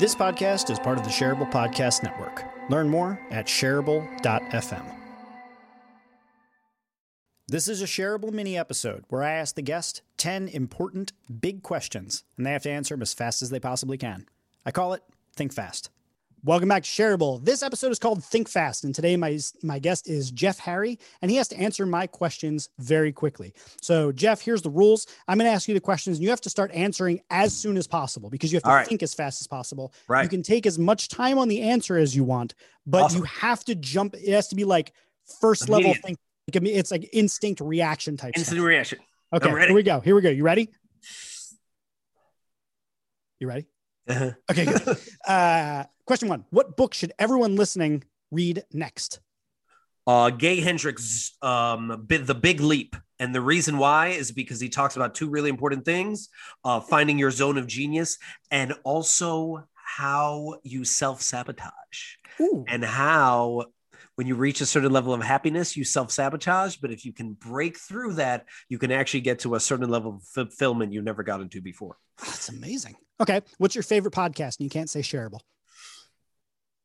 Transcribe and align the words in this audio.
This 0.00 0.14
podcast 0.14 0.70
is 0.70 0.78
part 0.78 0.96
of 0.96 1.04
the 1.04 1.10
Shareable 1.10 1.52
Podcast 1.52 2.02
Network. 2.02 2.42
Learn 2.70 2.88
more 2.88 3.20
at 3.30 3.44
shareable.fm. 3.44 4.96
This 7.46 7.68
is 7.68 7.82
a 7.82 7.84
shareable 7.84 8.32
mini 8.32 8.56
episode 8.56 9.04
where 9.10 9.22
I 9.22 9.32
ask 9.32 9.56
the 9.56 9.60
guest 9.60 10.00
10 10.16 10.48
important 10.48 11.12
big 11.42 11.62
questions, 11.62 12.24
and 12.38 12.46
they 12.46 12.52
have 12.52 12.62
to 12.62 12.70
answer 12.70 12.94
them 12.94 13.02
as 13.02 13.12
fast 13.12 13.42
as 13.42 13.50
they 13.50 13.60
possibly 13.60 13.98
can. 13.98 14.24
I 14.64 14.70
call 14.70 14.94
it 14.94 15.02
Think 15.36 15.52
Fast. 15.52 15.90
Welcome 16.42 16.70
back 16.70 16.84
to 16.84 16.88
Shareable. 16.88 17.44
This 17.44 17.62
episode 17.62 17.92
is 17.92 17.98
called 17.98 18.24
Think 18.24 18.48
Fast, 18.48 18.84
and 18.84 18.94
today 18.94 19.14
my 19.14 19.38
my 19.62 19.78
guest 19.78 20.08
is 20.08 20.30
Jeff 20.30 20.58
Harry, 20.58 20.98
and 21.20 21.30
he 21.30 21.36
has 21.36 21.48
to 21.48 21.58
answer 21.58 21.84
my 21.84 22.06
questions 22.06 22.70
very 22.78 23.12
quickly. 23.12 23.52
So, 23.82 24.10
Jeff, 24.10 24.40
here's 24.40 24.62
the 24.62 24.70
rules. 24.70 25.06
I'm 25.28 25.36
going 25.36 25.50
to 25.50 25.54
ask 25.54 25.68
you 25.68 25.74
the 25.74 25.80
questions, 25.80 26.16
and 26.16 26.24
you 26.24 26.30
have 26.30 26.40
to 26.40 26.48
start 26.48 26.70
answering 26.72 27.20
as 27.28 27.54
soon 27.54 27.76
as 27.76 27.86
possible 27.86 28.30
because 28.30 28.50
you 28.50 28.56
have 28.56 28.62
to 28.62 28.70
right. 28.70 28.86
think 28.86 29.02
as 29.02 29.12
fast 29.12 29.42
as 29.42 29.46
possible. 29.46 29.92
Right. 30.08 30.22
You 30.22 30.30
can 30.30 30.42
take 30.42 30.64
as 30.64 30.78
much 30.78 31.08
time 31.08 31.36
on 31.36 31.48
the 31.48 31.60
answer 31.60 31.98
as 31.98 32.16
you 32.16 32.24
want, 32.24 32.54
but 32.86 33.02
Awesome. 33.02 33.18
you 33.18 33.24
have 33.24 33.62
to 33.64 33.74
jump. 33.74 34.14
It 34.14 34.32
has 34.32 34.48
to 34.48 34.54
be 34.54 34.64
like 34.64 34.94
first 35.42 35.68
level 35.68 35.92
think. 35.92 36.16
Like, 36.48 36.56
I 36.56 36.60
mean, 36.60 36.74
it's 36.74 36.90
like 36.90 37.06
instinct 37.12 37.60
reaction 37.60 38.16
type. 38.16 38.32
Instant 38.34 38.56
stuff. 38.56 38.66
reaction. 38.66 38.98
Okay, 39.34 39.50
here 39.50 39.74
we 39.74 39.82
go. 39.82 40.00
Here 40.00 40.14
we 40.14 40.22
go. 40.22 40.30
You 40.30 40.44
ready? 40.44 40.70
You 43.42 43.48
ready? 43.48 43.66
Uh-huh. 44.06 44.32
Okay, 44.50 44.66
good. 44.66 44.98
uh, 45.26 45.84
question 46.10 46.28
one: 46.28 46.44
What 46.50 46.76
book 46.76 46.92
should 46.92 47.12
everyone 47.20 47.54
listening 47.54 48.02
read 48.32 48.64
next? 48.72 49.20
uh, 50.08 50.30
Gay 50.30 50.60
Hendricks, 50.60 51.36
um, 51.40 52.04
The 52.08 52.34
Big 52.34 52.60
Leap. 52.60 52.96
And 53.20 53.32
the 53.32 53.40
reason 53.40 53.78
why 53.78 54.08
is 54.08 54.32
because 54.32 54.58
he 54.60 54.68
talks 54.68 54.96
about 54.96 55.14
two 55.14 55.28
really 55.28 55.50
important 55.50 55.84
things 55.84 56.30
uh, 56.64 56.80
finding 56.80 57.16
your 57.16 57.30
zone 57.30 57.58
of 57.58 57.68
genius 57.68 58.18
and 58.50 58.72
also 58.82 59.68
how 59.74 60.56
you 60.64 60.84
self 60.84 61.22
sabotage 61.22 62.16
and 62.66 62.84
how. 62.84 63.66
When 64.16 64.26
you 64.26 64.34
reach 64.34 64.60
a 64.60 64.66
certain 64.66 64.92
level 64.92 65.14
of 65.14 65.22
happiness, 65.22 65.78
you 65.78 65.84
self 65.84 66.10
sabotage. 66.10 66.76
But 66.76 66.90
if 66.90 67.06
you 67.06 67.12
can 67.12 67.34
break 67.34 67.78
through 67.78 68.14
that, 68.14 68.44
you 68.68 68.78
can 68.78 68.90
actually 68.92 69.22
get 69.22 69.38
to 69.40 69.54
a 69.54 69.60
certain 69.60 69.88
level 69.88 70.16
of 70.16 70.22
fulfillment 70.24 70.92
you 70.92 71.00
never 71.00 71.22
got 71.22 71.40
into 71.40 71.62
before. 71.62 71.96
that's 72.18 72.50
amazing. 72.50 72.96
Okay, 73.20 73.40
what's 73.56 73.74
your 73.74 73.82
favorite 73.82 74.12
podcast? 74.12 74.58
And 74.58 74.64
you 74.64 74.70
can't 74.70 74.90
say 74.90 75.00
shareable. 75.00 75.40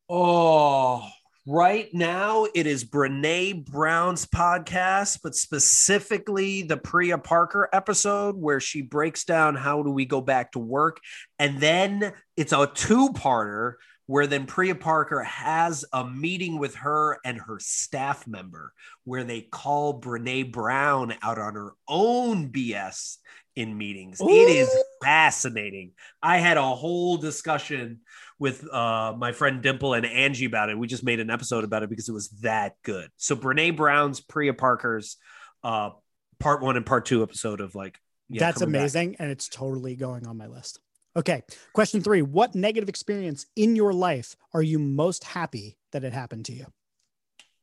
Oh, 0.08 1.10
right 1.48 1.90
now 1.92 2.46
it 2.54 2.68
is 2.68 2.86
Brene 2.86 3.66
Brown's 3.66 4.28
podcast, 4.28 5.22
but 5.24 5.34
specifically 5.34 6.62
the 6.62 6.78
Priya 6.78 7.18
Parker 7.18 7.68
episode 7.74 8.36
where 8.36 8.60
she 8.60 8.84
breaks 8.84 9.24
down 9.24 9.56
how 9.56 9.82
do 9.82 9.90
we 9.90 10.06
go 10.06 10.22
back 10.22 10.52
to 10.52 10.60
work. 10.60 11.00
And 11.40 11.60
then 11.60 12.14
it's 12.38 12.54
a 12.54 12.70
two 12.72 13.10
parter 13.10 13.74
where 14.06 14.28
then 14.28 14.46
Priya 14.46 14.76
Parker 14.76 15.24
has 15.24 15.84
a 15.92 16.06
meeting 16.06 16.60
with 16.60 16.76
her 16.76 17.18
and 17.26 17.40
her 17.40 17.58
staff 17.60 18.28
member 18.28 18.74
where 19.06 19.24
they 19.24 19.42
call 19.42 20.00
Brene 20.00 20.52
Brown 20.52 21.16
out 21.24 21.40
on 21.40 21.56
her 21.56 21.72
own 21.88 22.50
BS 22.52 23.18
in 23.56 23.78
meetings. 23.78 24.20
It 24.22 24.26
is 24.26 24.70
fascinating. 25.04 25.92
I 26.22 26.38
had 26.38 26.58
a 26.58 26.76
whole 26.76 27.18
discussion 27.18 28.02
with 28.38 28.68
uh, 28.72 29.14
my 29.18 29.32
friend 29.32 29.62
Dimple 29.62 29.94
and 29.94 30.06
Angie 30.06 30.46
about 30.46 30.70
it. 30.70 30.78
We 30.78 30.88
just 30.88 31.04
made 31.04 31.20
an 31.20 31.30
episode 31.30 31.64
about 31.64 31.84
it 31.84 31.90
because 31.90 32.10
it 32.10 32.14
was 32.14 32.30
that 32.42 32.76
good. 32.84 33.10
So 33.18 33.36
Brene 33.36 33.78
Brown's, 33.78 34.20
Priya 34.20 34.54
Parker's, 34.54 35.18
uh, 35.64 35.92
part 36.40 36.62
one 36.62 36.76
and 36.76 36.86
part 36.86 37.06
two 37.06 37.24
episode 37.24 37.62
of 37.62 37.76
like 37.76 38.00
yeah, 38.30 38.40
that's 38.40 38.60
coming 38.60 38.74
back. 38.74 38.80
amazing, 38.82 39.16
and 39.20 39.32
it's 39.32 39.48
totally 39.48 39.96
going 39.96 40.28
on 40.28 40.38
my 40.38 40.48
list. 40.48 40.80
Okay, 41.16 41.44
question 41.74 42.02
three: 42.02 42.22
What 42.22 42.56
negative 42.56 42.90
experience 42.90 43.46
in 43.56 43.76
your 43.76 43.94
life 43.94 44.36
are 44.54 44.64
you 44.64 44.80
most 44.80 45.24
happy 45.24 45.78
that 45.92 46.04
it 46.04 46.14
happened 46.14 46.46
to 46.46 46.54
you? 46.54 46.66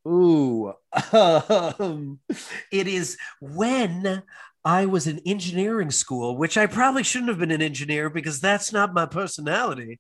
Ooh, 0.07 0.73
um, 1.13 2.19
it 2.73 2.89
is 2.89 3.19
when 3.41 4.23
I 4.65 4.87
was 4.87 5.07
in 5.07 5.21
engineering 5.27 5.91
school, 5.91 6.37
which 6.37 6.57
I 6.57 6.67
probably 6.67 7.03
shouldn't 7.03 7.31
have 7.31 7.39
been 7.39 7.51
an 7.51 7.63
engineer 7.63 8.09
because 8.11 8.41
that's 8.41 8.73
not 8.73 8.95
my 8.95 9.07
personality. 9.07 9.99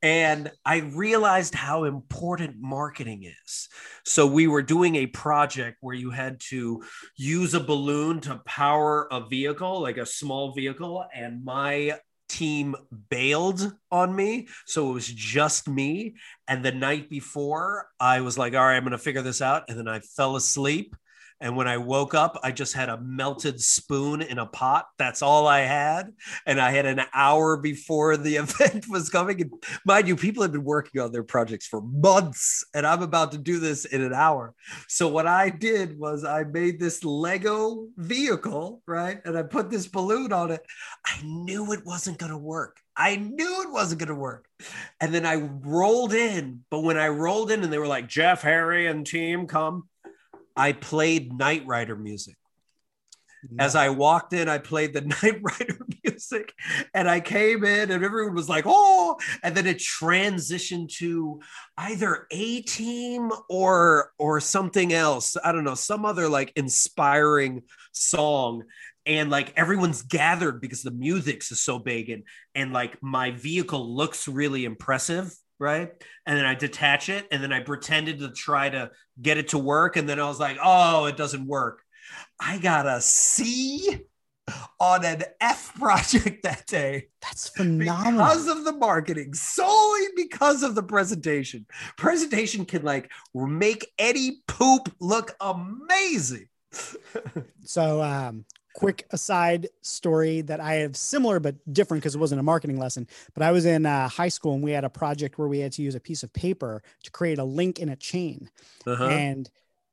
And 0.00 0.50
I 0.64 0.78
realized 0.78 1.54
how 1.54 1.84
important 1.84 2.56
marketing 2.58 3.24
is. 3.24 3.68
So 4.06 4.26
we 4.26 4.46
were 4.46 4.62
doing 4.62 4.96
a 4.96 5.06
project 5.06 5.76
where 5.80 5.94
you 5.94 6.10
had 6.10 6.40
to 6.48 6.82
use 7.16 7.52
a 7.52 7.60
balloon 7.60 8.20
to 8.22 8.40
power 8.46 9.06
a 9.10 9.26
vehicle, 9.26 9.80
like 9.80 9.98
a 9.98 10.06
small 10.06 10.54
vehicle, 10.54 11.04
and 11.14 11.44
my 11.44 11.98
team 12.30 12.76
bailed 13.10 13.72
on 13.90 14.14
me. 14.16 14.48
So 14.64 14.90
it 14.90 14.94
was 14.94 15.08
just 15.08 15.68
me. 15.68 16.14
And 16.48 16.64
the 16.64 16.72
night 16.72 17.10
before, 17.10 17.88
I 17.98 18.22
was 18.22 18.38
like, 18.38 18.54
all 18.54 18.64
right, 18.64 18.76
I'm 18.76 18.84
going 18.84 18.92
to 18.92 18.98
figure 18.98 19.22
this 19.22 19.42
out. 19.42 19.64
And 19.68 19.78
then 19.78 19.88
I 19.88 20.00
fell 20.00 20.36
asleep. 20.36 20.96
And 21.40 21.56
when 21.56 21.66
I 21.66 21.78
woke 21.78 22.14
up, 22.14 22.38
I 22.42 22.52
just 22.52 22.74
had 22.74 22.88
a 22.88 23.00
melted 23.00 23.60
spoon 23.60 24.20
in 24.20 24.38
a 24.38 24.46
pot. 24.46 24.86
That's 24.98 25.22
all 25.22 25.46
I 25.46 25.60
had. 25.60 26.12
And 26.46 26.60
I 26.60 26.70
had 26.70 26.86
an 26.86 27.00
hour 27.14 27.56
before 27.56 28.16
the 28.16 28.36
event 28.36 28.86
was 28.88 29.08
coming. 29.08 29.40
And 29.40 29.52
mind 29.86 30.06
you, 30.06 30.16
people 30.16 30.42
have 30.42 30.52
been 30.52 30.64
working 30.64 31.00
on 31.00 31.12
their 31.12 31.22
projects 31.22 31.66
for 31.66 31.80
months, 31.80 32.64
and 32.74 32.86
I'm 32.86 33.02
about 33.02 33.32
to 33.32 33.38
do 33.38 33.58
this 33.58 33.84
in 33.86 34.02
an 34.02 34.12
hour. 34.12 34.54
So 34.88 35.08
what 35.08 35.26
I 35.26 35.48
did 35.48 35.98
was 35.98 36.24
I 36.24 36.44
made 36.44 36.78
this 36.78 37.04
Lego 37.04 37.88
vehicle, 37.96 38.82
right? 38.86 39.20
And 39.24 39.36
I 39.36 39.42
put 39.42 39.70
this 39.70 39.86
balloon 39.86 40.32
on 40.32 40.50
it. 40.50 40.64
I 41.06 41.22
knew 41.22 41.72
it 41.72 41.84
wasn't 41.86 42.18
going 42.18 42.32
to 42.32 42.38
work. 42.38 42.78
I 42.96 43.16
knew 43.16 43.62
it 43.62 43.72
wasn't 43.72 44.00
going 44.00 44.10
to 44.10 44.14
work. 44.14 44.46
And 45.00 45.14
then 45.14 45.24
I 45.24 45.36
rolled 45.36 46.12
in. 46.12 46.64
But 46.70 46.80
when 46.80 46.98
I 46.98 47.08
rolled 47.08 47.50
in 47.50 47.62
and 47.62 47.72
they 47.72 47.78
were 47.78 47.86
like, 47.86 48.08
Jeff, 48.08 48.42
Harry, 48.42 48.86
and 48.86 49.06
team, 49.06 49.46
come, 49.46 49.88
I 50.56 50.72
played 50.72 51.32
Knight 51.32 51.66
Rider 51.66 51.96
music. 51.96 52.36
As 53.58 53.74
I 53.74 53.88
walked 53.88 54.34
in, 54.34 54.48
I 54.48 54.58
played 54.58 54.92
the 54.92 55.00
Knight 55.22 55.40
Rider 55.42 55.78
music 56.04 56.52
and 56.92 57.08
I 57.08 57.20
came 57.20 57.64
in 57.64 57.90
and 57.90 58.04
everyone 58.04 58.34
was 58.34 58.48
like, 58.48 58.64
oh, 58.66 59.18
and 59.42 59.56
then 59.56 59.66
it 59.66 59.78
transitioned 59.78 60.90
to 60.96 61.40
either 61.78 62.26
A 62.30 62.62
team 62.62 63.30
or 63.48 64.12
or 64.18 64.40
something 64.40 64.92
else. 64.92 65.36
I 65.42 65.52
don't 65.52 65.64
know, 65.64 65.74
some 65.74 66.04
other 66.04 66.28
like 66.28 66.52
inspiring 66.56 67.62
song. 67.92 68.64
And 69.06 69.30
like 69.30 69.54
everyone's 69.56 70.02
gathered 70.02 70.60
because 70.60 70.82
the 70.82 70.90
music's 70.90 71.50
is 71.50 71.60
so 71.60 71.78
big 71.78 72.10
and 72.10 72.24
and 72.54 72.72
like 72.72 73.02
my 73.02 73.30
vehicle 73.30 73.96
looks 73.96 74.28
really 74.28 74.66
impressive, 74.66 75.34
right? 75.60 75.92
And 76.26 76.36
then 76.36 76.46
I 76.46 76.54
detach 76.54 77.08
it 77.08 77.28
and 77.30 77.42
then 77.42 77.52
I 77.52 77.60
pretended 77.60 78.18
to 78.20 78.30
try 78.30 78.68
to 78.70 78.90
get 79.20 79.38
it 79.38 79.48
to 79.48 79.58
work. 79.58 79.96
And 79.96 80.08
then 80.08 80.18
I 80.18 80.26
was 80.26 80.40
like, 80.40 80.58
oh, 80.62 81.04
it 81.04 81.16
doesn't 81.16 81.46
work. 81.46 81.82
I 82.40 82.58
got 82.58 82.86
a 82.86 83.00
C 83.00 84.00
on 84.80 85.04
an 85.04 85.22
F 85.40 85.74
project 85.74 86.42
that 86.42 86.66
day 86.66 87.08
That's 87.22 87.48
phenomenal. 87.50 88.12
because 88.12 88.48
of 88.48 88.64
the 88.64 88.72
marketing, 88.72 89.34
solely 89.34 90.06
because 90.16 90.62
of 90.62 90.74
the 90.74 90.82
presentation. 90.82 91.66
Presentation 91.96 92.64
can 92.64 92.82
like 92.82 93.10
make 93.34 93.86
any 93.98 94.38
poop 94.48 94.92
look 95.00 95.36
amazing. 95.40 96.48
So, 97.64 98.02
um, 98.02 98.46
quick 98.74 99.06
aside 99.10 99.68
story 99.82 100.40
that 100.42 100.60
I 100.60 100.74
have 100.74 100.96
similar 100.96 101.40
but 101.40 101.56
different 101.72 102.02
because 102.02 102.14
it 102.14 102.18
wasn't 102.18 102.40
a 102.40 102.44
marketing 102.44 102.78
lesson. 102.78 103.06
But 103.34 103.42
I 103.42 103.52
was 103.52 103.66
in 103.66 103.86
uh, 103.86 104.08
high 104.08 104.28
school 104.28 104.54
and 104.54 104.62
we 104.62 104.72
had 104.72 104.84
a 104.84 104.90
project 104.90 105.38
where 105.38 105.48
we 105.48 105.58
had 105.58 105.72
to 105.72 105.82
use 105.82 105.94
a 105.94 106.00
piece 106.00 106.22
of 106.22 106.32
paper 106.32 106.82
to 107.04 107.10
create 107.10 107.38
a 107.38 107.44
link 107.44 107.78
in 107.78 107.88
a 107.88 107.96
chain. 107.96 108.50
Uh-huh. 108.86 109.08
And 109.08 109.50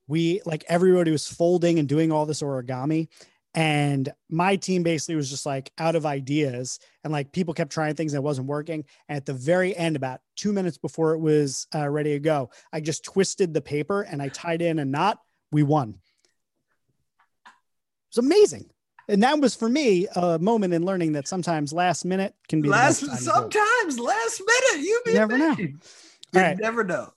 we, 0.08 0.42
like, 0.46 0.64
everybody 0.68 1.12
was 1.12 1.28
folding 1.28 1.80
and 1.80 1.88
doing 1.88 2.12
all 2.12 2.26
this 2.26 2.42
origami. 2.42 3.10
And 3.54 4.14
my 4.30 4.56
team 4.56 4.84
basically 4.84 5.16
was 5.16 5.32
just 5.32 5.46
like 5.46 5.72
out 5.80 5.96
of 5.96 6.06
ideas. 6.06 6.80
And 7.04 7.12
like 7.12 7.32
people 7.32 7.56
kept 7.56 7.72
trying 7.72 7.96
things 7.96 8.12
that 8.12 8.22
wasn't 8.22 8.48
working. 8.48 8.86
And 9.10 9.18
at 9.18 9.26
the 9.26 9.34
very 9.34 9.76
end, 9.76 9.96
about 9.96 10.22
two 10.36 10.54
minutes 10.54 10.78
before 10.78 11.14
it 11.14 11.20
was 11.20 11.66
uh, 11.74 11.90
ready 11.90 12.12
to 12.12 12.20
go, 12.20 12.52
I 12.72 12.82
just 12.82 13.04
twisted 13.04 13.54
the 13.54 13.62
paper 13.62 14.04
and 14.04 14.22
I 14.22 14.28
tied 14.30 14.62
in 14.62 14.78
a 14.78 14.86
knot. 14.86 15.20
We 15.52 15.64
won. 15.64 15.96
It's 18.18 18.26
amazing. 18.26 18.66
And 19.08 19.22
that 19.22 19.40
was 19.40 19.54
for 19.54 19.70
me 19.70 20.08
a 20.16 20.40
moment 20.40 20.74
in 20.74 20.84
learning 20.84 21.12
that 21.12 21.28
sometimes 21.28 21.72
last 21.72 22.04
minute 22.04 22.34
can 22.50 22.64
be 22.64 22.68
last 22.68 23.02
best 23.02 23.12
time 23.12 23.20
to 23.20 23.24
do 23.24 23.30
it. 23.30 23.54
sometimes 23.54 24.00
last 24.00 24.42
minute 24.46 24.86
you 24.88 25.02
be 25.06 25.12
You 25.12 25.18
never 25.20 25.38
know. 25.38 25.56
You 25.60 25.78
All 26.36 26.42
right. 26.42 26.58
never 26.60 26.84
know. 26.84 27.14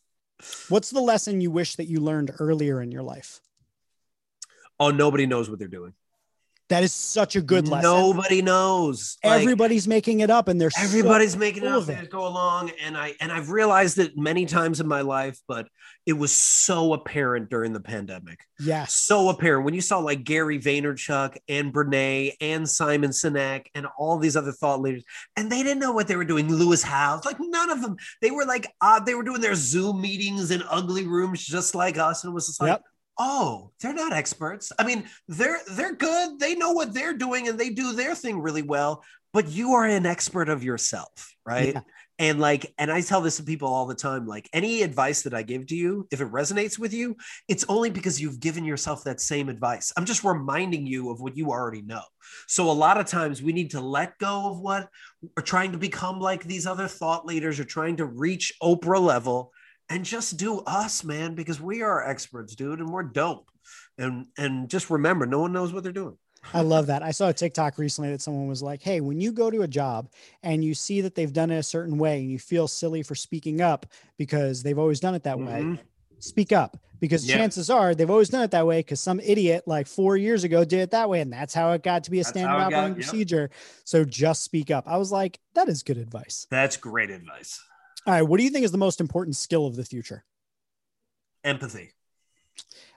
What's 0.69 0.91
the 0.91 1.01
lesson 1.01 1.41
you 1.41 1.51
wish 1.51 1.77
that 1.77 1.87
you 1.87 2.01
learned 2.01 2.33
earlier 2.39 2.83
in 2.83 2.93
your 2.93 3.03
life? 3.03 3.41
Oh, 4.79 4.91
nobody 4.91 5.25
knows 5.25 5.49
what 5.49 5.59
they're 5.59 5.69
doing. 5.69 5.95
That 6.71 6.85
is 6.85 6.93
such 6.93 7.37
a 7.37 7.43
good 7.43 7.69
lesson. 7.69 7.91
Nobody 7.91 8.43
knows. 8.43 9.19
Like, 9.25 9.41
Everybody's 9.43 9.87
making 9.89 10.21
it 10.21 10.31
up, 10.31 10.49
and 10.49 10.61
they're 10.61 10.71
so 10.71 10.83
everybody's 10.83 11.37
making 11.37 11.65
it 11.65 11.69
up 11.69 11.89
as 11.89 12.09
go 12.09 12.27
along 12.27 12.71
and 12.83 12.97
i 12.97 13.15
and 13.21 13.31
i've 13.33 13.51
realized 13.51 13.99
it 13.99 14.17
many 14.17 14.47
times 14.47 14.81
in 14.81 14.87
my 14.87 15.01
life 15.01 15.39
but 15.47 15.69
it 16.07 16.13
was 16.15 16.33
so 16.33 16.93
apparent 16.93 17.51
during 17.51 17.73
the 17.73 17.81
pandemic 17.81 18.41
yes, 18.59 18.93
so 18.95 19.29
apparent 19.29 19.65
when 19.65 19.75
you 19.75 19.81
saw 19.81 19.99
like 19.99 20.25
gary 20.25 20.59
vaynerchuk 20.59 21.37
and 21.49 21.73
brene 21.73 22.33
and 22.41 22.69
simon 22.69 23.11
sinek 23.11 23.67
and 23.75 23.87
all 23.99 24.19
these 24.19 24.37
other 24.37 24.53
thought 24.53 24.81
leaders 24.81 25.05
and 25.37 25.51
they 25.51 25.63
didn't 25.63 25.79
know 25.81 25.93
what 25.93 26.09
they 26.09 26.17
were 26.17 26.25
doing 26.25 26.53
lewis 26.53 26.83
howes 26.83 27.25
like 27.25 27.37
none 27.41 27.71
of 27.71 27.83
them 27.83 27.97
they 28.23 28.31
were 28.31 28.45
like 28.45 28.67
uh, 28.81 29.01
they 29.01 29.15
were 29.15 29.25
doing 29.25 29.41
their 29.41 29.55
zoom 29.55 30.01
meetings 30.01 30.51
in 30.51 30.63
ugly 30.71 31.07
rooms 31.07 31.45
just 31.45 31.75
like 31.75 31.99
us 31.99 32.25
and 32.25 32.31
it 32.31 32.35
was 32.35 32.47
just 32.47 32.61
like 32.61 32.69
Yep. 32.71 32.83
Oh 33.21 33.71
they're 33.81 33.95
not 33.95 34.13
experts. 34.13 34.73
I 34.79 34.85
mean 34.85 35.05
they're 35.29 35.61
they're 35.71 35.95
good. 35.95 36.41
They 36.41 36.57
know 36.57 36.73
what 36.73 36.93
they're 36.93 37.17
doing 37.17 37.47
and 37.47 37.61
they 37.61 37.71
do 37.71 37.93
their 37.93 38.17
thing 38.17 38.41
really 38.41 38.63
well 38.63 39.05
but 39.33 39.49
you 39.49 39.75
are 39.75 39.85
an 39.85 40.07
expert 40.07 40.49
of 40.49 40.65
yourself 40.65 41.35
right? 41.47 41.75
Yeah. 41.75 41.81
and 42.19 42.41
like 42.41 42.73
and 42.79 42.91
i 42.91 43.01
tell 43.01 43.21
this 43.21 43.37
to 43.37 43.43
people 43.43 43.69
all 43.69 43.87
the 43.87 43.95
time 43.95 44.27
like 44.27 44.49
any 44.53 44.83
advice 44.83 45.23
that 45.23 45.35
i 45.35 45.43
give 45.43 45.67
to 45.69 45.77
you 45.77 46.07
if 46.11 46.21
it 46.21 46.31
resonates 46.31 46.79
with 46.79 46.93
you 46.93 47.17
it's 47.49 47.65
only 47.69 47.91
because 47.91 48.21
you've 48.21 48.41
given 48.41 48.65
yourself 48.65 49.05
that 49.05 49.21
same 49.21 49.49
advice. 49.49 49.93
I'm 49.97 50.05
just 50.05 50.25
reminding 50.25 50.87
you 50.87 51.11
of 51.11 51.21
what 51.21 51.37
you 51.37 51.51
already 51.51 51.83
know. 51.83 52.03
So 52.47 52.71
a 52.71 52.73
lot 52.73 52.99
of 52.99 53.07
times 53.07 53.43
we 53.43 53.53
need 53.53 53.71
to 53.73 53.81
let 53.81 54.19
go 54.19 54.51
of 54.51 54.61
what 54.61 54.89
we're 55.37 55.43
trying 55.43 55.73
to 55.73 55.79
become 55.79 56.21
like 56.21 56.45
these 56.45 56.67
other 56.67 56.89
thought 56.89 57.27
leaders 57.27 57.59
or 57.59 57.65
trying 57.65 57.97
to 57.97 58.07
reach 58.07 58.53
oprah 58.63 59.01
level 59.01 59.53
and 59.91 60.05
just 60.05 60.37
do 60.39 60.61
us 60.61 61.05
man 61.05 61.35
because 61.35 61.61
we 61.61 61.83
are 61.83 62.07
experts 62.09 62.55
dude 62.55 62.79
and 62.79 62.89
we're 62.89 63.03
dope 63.03 63.51
and 63.99 64.27
and 64.39 64.71
just 64.71 64.89
remember 64.89 65.27
no 65.27 65.41
one 65.41 65.53
knows 65.53 65.73
what 65.73 65.83
they're 65.83 65.93
doing 65.93 66.17
I 66.55 66.63
love 66.63 66.87
that. 66.87 67.03
I 67.03 67.11
saw 67.11 67.29
a 67.29 67.35
TikTok 67.35 67.77
recently 67.77 68.11
that 68.13 68.23
someone 68.23 68.49
was 68.49 68.63
like, 68.63 68.81
"Hey, 68.81 69.03
when 69.03 69.21
you 69.21 69.31
go 69.31 69.51
to 69.51 69.61
a 69.61 69.69
job 69.69 70.09
and 70.43 70.65
you 70.65 70.73
see 70.73 71.03
that 71.03 71.15
they've 71.15 71.31
done 71.31 71.51
it 71.51 71.59
a 71.59 71.63
certain 71.63 71.99
way, 71.99 72.19
and 72.21 72.31
you 72.31 72.39
feel 72.39 72.67
silly 72.67 73.03
for 73.03 73.15
speaking 73.15 73.61
up 73.61 73.85
because 74.17 74.63
they've 74.63 74.79
always 74.79 75.01
done 75.01 75.15
it 75.15 75.23
that 75.25 75.39
way, 75.39 75.61
Mhm. 75.61 75.79
speak 76.19 76.51
up 76.51 76.79
because 76.99 77.27
Yeah. 77.27 77.37
chances 77.37 77.69
are 77.69 77.95
they've 77.95 78.09
always 78.09 78.31
done 78.31 78.43
it 78.43 78.53
that 78.53 78.67
way 78.67 78.79
because 78.79 79.03
some 79.03 79.21
idiot 79.21 79.65
like 79.67 79.87
four 79.87 80.17
years 80.17 80.43
ago 80.43 80.65
did 80.65 80.81
it 80.81 80.93
that 80.93 81.11
way 81.11 81.21
and 81.21 81.31
that's 81.31 81.53
how 81.53 81.73
it 81.73 81.83
got 81.83 82.05
to 82.05 82.11
be 82.11 82.21
a 82.21 82.25
standard 82.25 82.57
got- 82.57 82.73
operating 82.73 82.97
yep. 82.97 83.05
procedure 83.05 83.51
so 83.85 84.05
just 84.05 84.43
speak 84.43 84.71
up 84.71 84.85
i 84.87 84.97
was 84.99 85.11
like 85.11 85.41
that 85.55 85.67
is 85.69 85.83
good 85.83 85.97
advice 85.97 86.47
that's 86.51 86.77
great 86.77 87.09
advice 87.11 87.59
all 88.07 88.15
right 88.15 88.23
what 88.23 88.39
do 88.39 88.45
you 88.45 88.51
think 88.51 88.65
is 88.65 88.73
the 88.73 88.79
most 88.79 89.01
important 89.01 89.37
skill 89.37 89.67
of 89.67 89.77
the 89.77 89.85
future 89.85 90.25
empathy 91.45 91.91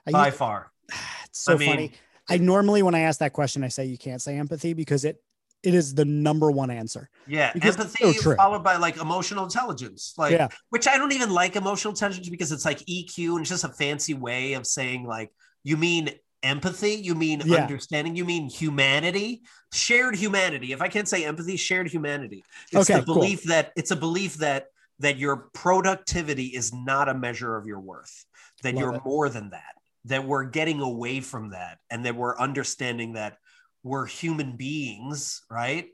I 0.06 0.10
by 0.10 0.26
used- 0.26 0.38
far 0.38 0.72
it's 1.24 1.40
so 1.40 1.54
I 1.54 1.56
mean- 1.56 1.68
funny 1.68 1.92
i 2.28 2.38
normally 2.38 2.82
when 2.82 2.94
i 2.94 3.00
ask 3.00 3.18
that 3.20 3.32
question 3.34 3.62
i 3.64 3.68
say 3.68 3.84
you 3.84 3.98
can't 3.98 4.20
say 4.22 4.36
empathy 4.38 4.72
because 4.72 5.04
it 5.04 5.22
it 5.62 5.72
is 5.74 5.94
the 5.94 6.04
number 6.04 6.50
one 6.50 6.70
answer 6.70 7.08
Yeah, 7.26 7.50
Because 7.54 7.76
empathy 7.76 8.12
so 8.18 8.34
followed 8.36 8.62
by 8.62 8.76
like 8.76 8.98
emotional 8.98 9.44
intelligence, 9.44 10.12
like 10.18 10.32
Yeah. 10.32 10.48
which 10.68 10.86
I 10.86 10.98
don't 10.98 11.12
even 11.12 11.30
like 11.30 11.56
emotional 11.56 11.92
intelligence 11.94 12.28
because 12.28 12.52
it's 12.52 12.66
like 12.66 12.80
EQ 12.80 13.30
and 13.30 13.40
it's 13.40 13.48
just 13.48 13.64
a 13.64 13.70
fancy 13.70 14.12
way 14.12 14.52
of 14.52 14.66
saying 14.66 15.06
like 15.06 15.32
you 15.62 15.78
mean 15.78 16.10
empathy, 16.42 16.96
you 16.96 17.14
mean 17.14 17.40
Yeah. 17.46 17.62
understanding, 17.62 18.14
you 18.14 18.26
mean 18.26 18.50
humanity, 18.50 19.40
shared 19.72 20.16
humanity. 20.16 20.72
If 20.74 20.82
I 20.82 20.88
can't 20.88 21.08
say 21.08 21.24
empathy, 21.24 21.56
shared 21.56 21.88
humanity. 21.90 22.44
It's 22.70 22.90
Okay, 22.90 23.00
the 23.00 23.06
cool. 23.06 23.14
belief 23.14 23.44
that 23.44 23.72
it's 23.74 23.90
a 23.90 23.96
belief 23.96 24.34
that 24.44 24.66
that 25.00 25.18
your 25.18 25.48
productivity 25.52 26.46
is 26.46 26.72
not 26.72 27.08
a 27.08 27.14
measure 27.14 27.56
of 27.56 27.66
your 27.66 27.80
worth, 27.80 28.24
that 28.62 28.74
Love 28.74 28.80
you're 28.82 28.94
it. 28.94 29.04
more 29.04 29.28
than 29.28 29.50
that, 29.50 29.74
that 30.06 30.24
we're 30.24 30.44
getting 30.44 30.80
away 30.80 31.20
from 31.20 31.50
that, 31.50 31.78
and 31.90 32.04
that 32.06 32.16
we're 32.16 32.38
understanding 32.38 33.14
that 33.14 33.38
we're 33.82 34.06
human 34.06 34.56
beings, 34.56 35.42
right? 35.50 35.88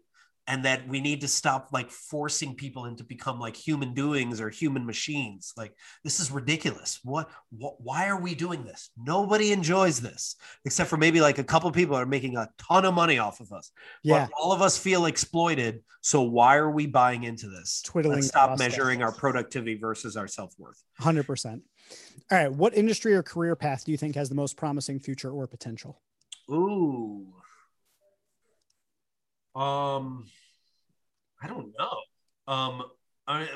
And 0.47 0.65
that 0.65 0.89
we 0.89 1.01
need 1.01 1.21
to 1.21 1.29
stop 1.29 1.69
like 1.73 1.91
forcing 1.91 2.55
people 2.57 2.87
into 2.87 3.05
become 3.05 3.39
like 3.39 3.55
human 3.55 3.95
doings 3.95 4.41
or 4.41 4.51
human 4.51 4.85
machines. 4.85 5.53
Like 5.57 5.73
this 6.03 6.19
is 6.19 6.31
ridiculous. 6.31 6.99
What, 7.05 7.31
what 7.51 7.75
why 7.81 8.09
are 8.09 8.21
we 8.21 8.35
doing 8.35 8.65
this? 8.65 8.91
Nobody 8.97 9.53
enjoys 9.53 10.01
this 10.01 10.37
except 10.65 10.91
for 10.91 10.97
maybe 10.97 11.21
like 11.21 11.39
a 11.39 11.45
couple 11.45 11.71
people 11.71 11.95
are 11.95 12.07
making 12.07 12.37
a 12.37 12.49
ton 12.59 12.85
of 12.85 12.95
money 12.95 13.19
off 13.19 13.41
of 13.41 13.53
us. 13.53 13.71
yeah 14.03 14.27
But 14.27 14.33
all 14.41 14.53
of 14.53 14.61
us 14.61 14.77
feel 14.77 15.07
exploited. 15.07 15.83
So 16.01 16.23
why 16.23 16.57
are 16.57 16.71
we 16.71 16.87
buying 16.87 17.25
into 17.25 17.49
this? 17.49 17.83
Twiddling 17.83 18.17
Let's 18.17 18.29
stop 18.29 18.59
measuring 18.59 19.03
our 19.03 19.13
productivity 19.13 19.77
versus 19.77 20.17
our 20.17 20.27
self-worth. 20.27 20.83
100% 21.01 21.61
all 22.31 22.39
right 22.39 22.53
what 22.53 22.77
industry 22.77 23.15
or 23.15 23.23
career 23.23 23.57
path 23.57 23.85
do 23.85 23.93
you 23.93 23.99
think 23.99 24.15
has 24.15 24.29
the 24.29 24.35
most 24.35 24.57
promising 24.57 24.99
future 24.99 25.31
or 25.31 25.47
potential 25.47 26.01
Ooh. 26.51 27.27
Um, 29.55 30.27
I 31.43 31.47
don't 31.49 31.73
know. 31.79 32.53
Um, 32.53 32.83
I, 33.27 33.49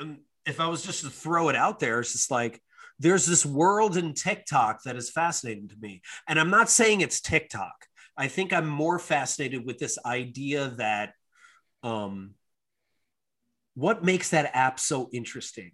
if 0.45 0.59
I 0.59 0.67
was 0.67 0.83
just 0.83 1.03
to 1.03 1.09
throw 1.09 1.49
it 1.49 1.55
out 1.55 1.79
there, 1.79 1.99
it's 1.99 2.11
just 2.11 2.31
like 2.31 2.61
there's 2.99 3.25
this 3.25 3.45
world 3.45 3.97
in 3.97 4.13
TikTok 4.13 4.83
that 4.83 4.95
is 4.95 5.09
fascinating 5.09 5.67
to 5.69 5.75
me, 5.79 6.01
and 6.27 6.39
I'm 6.39 6.49
not 6.49 6.69
saying 6.69 7.01
it's 7.01 7.21
TikTok. 7.21 7.73
I 8.17 8.27
think 8.27 8.53
I'm 8.53 8.67
more 8.67 8.99
fascinated 8.99 9.65
with 9.65 9.77
this 9.77 9.97
idea 10.05 10.69
that, 10.77 11.13
um, 11.83 12.35
what 13.73 14.05
makes 14.05 14.29
that 14.29 14.55
app 14.55 14.79
so 14.79 15.09
interesting 15.11 15.73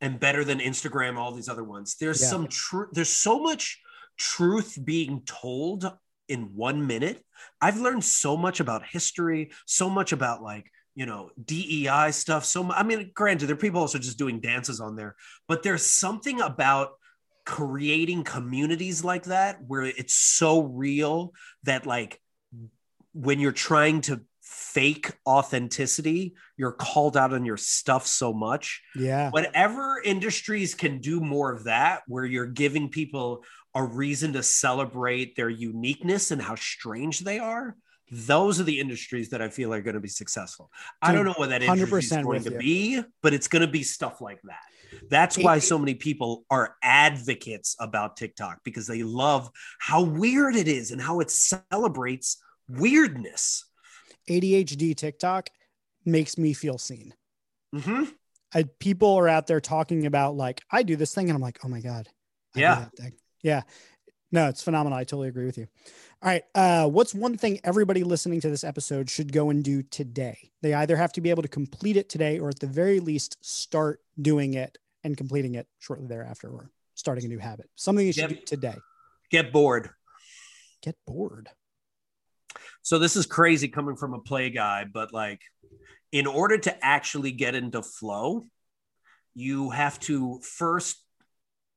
and 0.00 0.18
better 0.18 0.42
than 0.42 0.58
Instagram, 0.58 1.18
all 1.18 1.32
these 1.32 1.50
other 1.50 1.62
ones. 1.64 1.96
There's 2.00 2.22
Yeah. 2.22 2.30
some 2.30 2.48
truth. 2.48 2.88
There's 2.92 3.14
so 3.14 3.38
much 3.38 3.80
truth 4.16 4.78
being 4.82 5.22
told 5.26 5.84
in 6.32 6.54
one 6.54 6.86
minute. 6.86 7.22
I've 7.60 7.78
learned 7.78 8.04
so 8.04 8.36
much 8.36 8.60
about 8.60 8.86
history, 8.86 9.52
so 9.66 9.90
much 9.90 10.12
about 10.12 10.42
like, 10.42 10.70
you 10.94 11.06
know, 11.06 11.30
DEI 11.42 12.10
stuff. 12.10 12.44
So, 12.44 12.70
I 12.72 12.82
mean, 12.82 13.12
granted, 13.14 13.46
there 13.46 13.54
are 13.54 13.58
people 13.58 13.80
also 13.80 13.98
just 13.98 14.18
doing 14.18 14.40
dances 14.40 14.80
on 14.80 14.96
there, 14.96 15.16
but 15.48 15.62
there's 15.62 15.86
something 15.86 16.40
about 16.40 16.90
creating 17.44 18.24
communities 18.24 19.04
like 19.04 19.24
that 19.24 19.58
where 19.66 19.82
it's 19.82 20.14
so 20.14 20.62
real 20.62 21.32
that, 21.64 21.86
like, 21.86 22.20
when 23.14 23.40
you're 23.40 23.52
trying 23.52 24.00
to 24.02 24.20
fake 24.42 25.12
authenticity, 25.26 26.34
you're 26.56 26.72
called 26.72 27.16
out 27.16 27.32
on 27.32 27.44
your 27.44 27.56
stuff 27.56 28.06
so 28.06 28.32
much 28.32 28.82
yeah 28.94 29.30
whatever 29.30 30.00
industries 30.04 30.74
can 30.74 31.00
do 31.00 31.20
more 31.20 31.52
of 31.52 31.64
that 31.64 32.02
where 32.06 32.24
you're 32.24 32.46
giving 32.46 32.88
people 32.88 33.42
a 33.74 33.82
reason 33.82 34.32
to 34.34 34.42
celebrate 34.42 35.36
their 35.36 35.48
uniqueness 35.48 36.30
and 36.30 36.42
how 36.42 36.54
strange 36.54 37.20
they 37.20 37.38
are 37.38 37.76
those 38.10 38.60
are 38.60 38.64
the 38.64 38.78
industries 38.78 39.30
that 39.30 39.40
i 39.40 39.48
feel 39.48 39.72
are 39.72 39.80
going 39.80 39.94
to 39.94 40.00
be 40.00 40.08
successful. 40.08 40.70
I 41.00 41.12
don't 41.12 41.24
know 41.24 41.32
what 41.36 41.48
that 41.48 41.62
industry 41.62 42.00
is 42.00 42.10
100% 42.10 42.24
going 42.24 42.44
to 42.44 42.50
be 42.50 43.02
but 43.22 43.32
it's 43.32 43.48
going 43.48 43.62
to 43.62 43.68
be 43.68 43.82
stuff 43.82 44.20
like 44.20 44.40
that. 44.42 44.60
That's 45.08 45.38
why 45.38 45.58
so 45.58 45.78
many 45.78 45.94
people 45.94 46.44
are 46.50 46.76
advocates 46.82 47.74
about 47.80 48.18
tiktok 48.18 48.58
because 48.64 48.86
they 48.86 49.02
love 49.02 49.50
how 49.78 50.02
weird 50.02 50.56
it 50.56 50.68
is 50.68 50.90
and 50.90 51.00
how 51.00 51.20
it 51.20 51.30
celebrates 51.30 52.42
weirdness. 52.68 53.64
Adhd 54.28 54.96
tiktok 54.96 55.48
makes 56.04 56.36
me 56.36 56.52
feel 56.52 56.76
seen. 56.76 57.14
Hmm 57.74 58.04
I, 58.54 58.64
people 58.78 59.14
are 59.14 59.28
out 59.28 59.46
there 59.46 59.60
talking 59.60 60.06
about 60.06 60.36
like 60.36 60.62
I 60.70 60.82
do 60.82 60.96
this 60.96 61.14
thing 61.14 61.28
and 61.28 61.36
I'm 61.36 61.42
like, 61.42 61.58
oh 61.64 61.68
my 61.68 61.80
god, 61.80 62.08
I 62.54 62.58
do 62.58 62.60
Yeah. 62.60 62.86
Yeah. 63.42 63.62
No, 64.34 64.48
it's 64.48 64.62
phenomenal. 64.62 64.98
I 64.98 65.04
totally 65.04 65.28
agree 65.28 65.44
with 65.44 65.58
you. 65.58 65.66
All 66.22 66.28
right, 66.30 66.42
uh, 66.54 66.88
what's 66.88 67.14
one 67.14 67.36
thing 67.36 67.60
everybody 67.64 68.02
listening 68.02 68.40
to 68.40 68.48
this 68.48 68.64
episode 68.64 69.10
should 69.10 69.30
go 69.32 69.50
and 69.50 69.62
do 69.62 69.82
today? 69.82 70.50
They 70.62 70.72
either 70.72 70.96
have 70.96 71.12
to 71.14 71.20
be 71.20 71.28
able 71.30 71.42
to 71.42 71.48
complete 71.48 71.96
it 71.98 72.08
today, 72.08 72.38
or 72.38 72.48
at 72.48 72.58
the 72.60 72.66
very 72.66 73.00
least, 73.00 73.36
start 73.44 74.00
doing 74.20 74.54
it 74.54 74.78
and 75.04 75.16
completing 75.16 75.56
it 75.56 75.66
shortly 75.80 76.06
thereafter, 76.06 76.48
or 76.48 76.70
starting 76.94 77.24
a 77.24 77.28
new 77.28 77.38
habit. 77.40 77.68
Something 77.74 78.06
you 78.06 78.12
should 78.12 78.30
Yep. 78.30 78.40
do 78.40 78.44
today. 78.46 78.76
get 79.30 79.52
bored 79.52 79.90
Get 80.82 80.96
bored. 81.06 81.48
So 82.82 82.98
this 82.98 83.16
is 83.16 83.24
crazy 83.26 83.68
coming 83.68 83.96
from 83.96 84.14
a 84.14 84.18
play 84.20 84.50
guy, 84.50 84.84
but 84.84 85.12
like 85.12 85.40
in 86.10 86.26
order 86.26 86.58
to 86.58 86.84
actually 86.84 87.32
get 87.32 87.54
into 87.54 87.82
flow, 87.82 88.46
you 89.34 89.70
have 89.70 89.98
to 90.00 90.40
first 90.40 91.02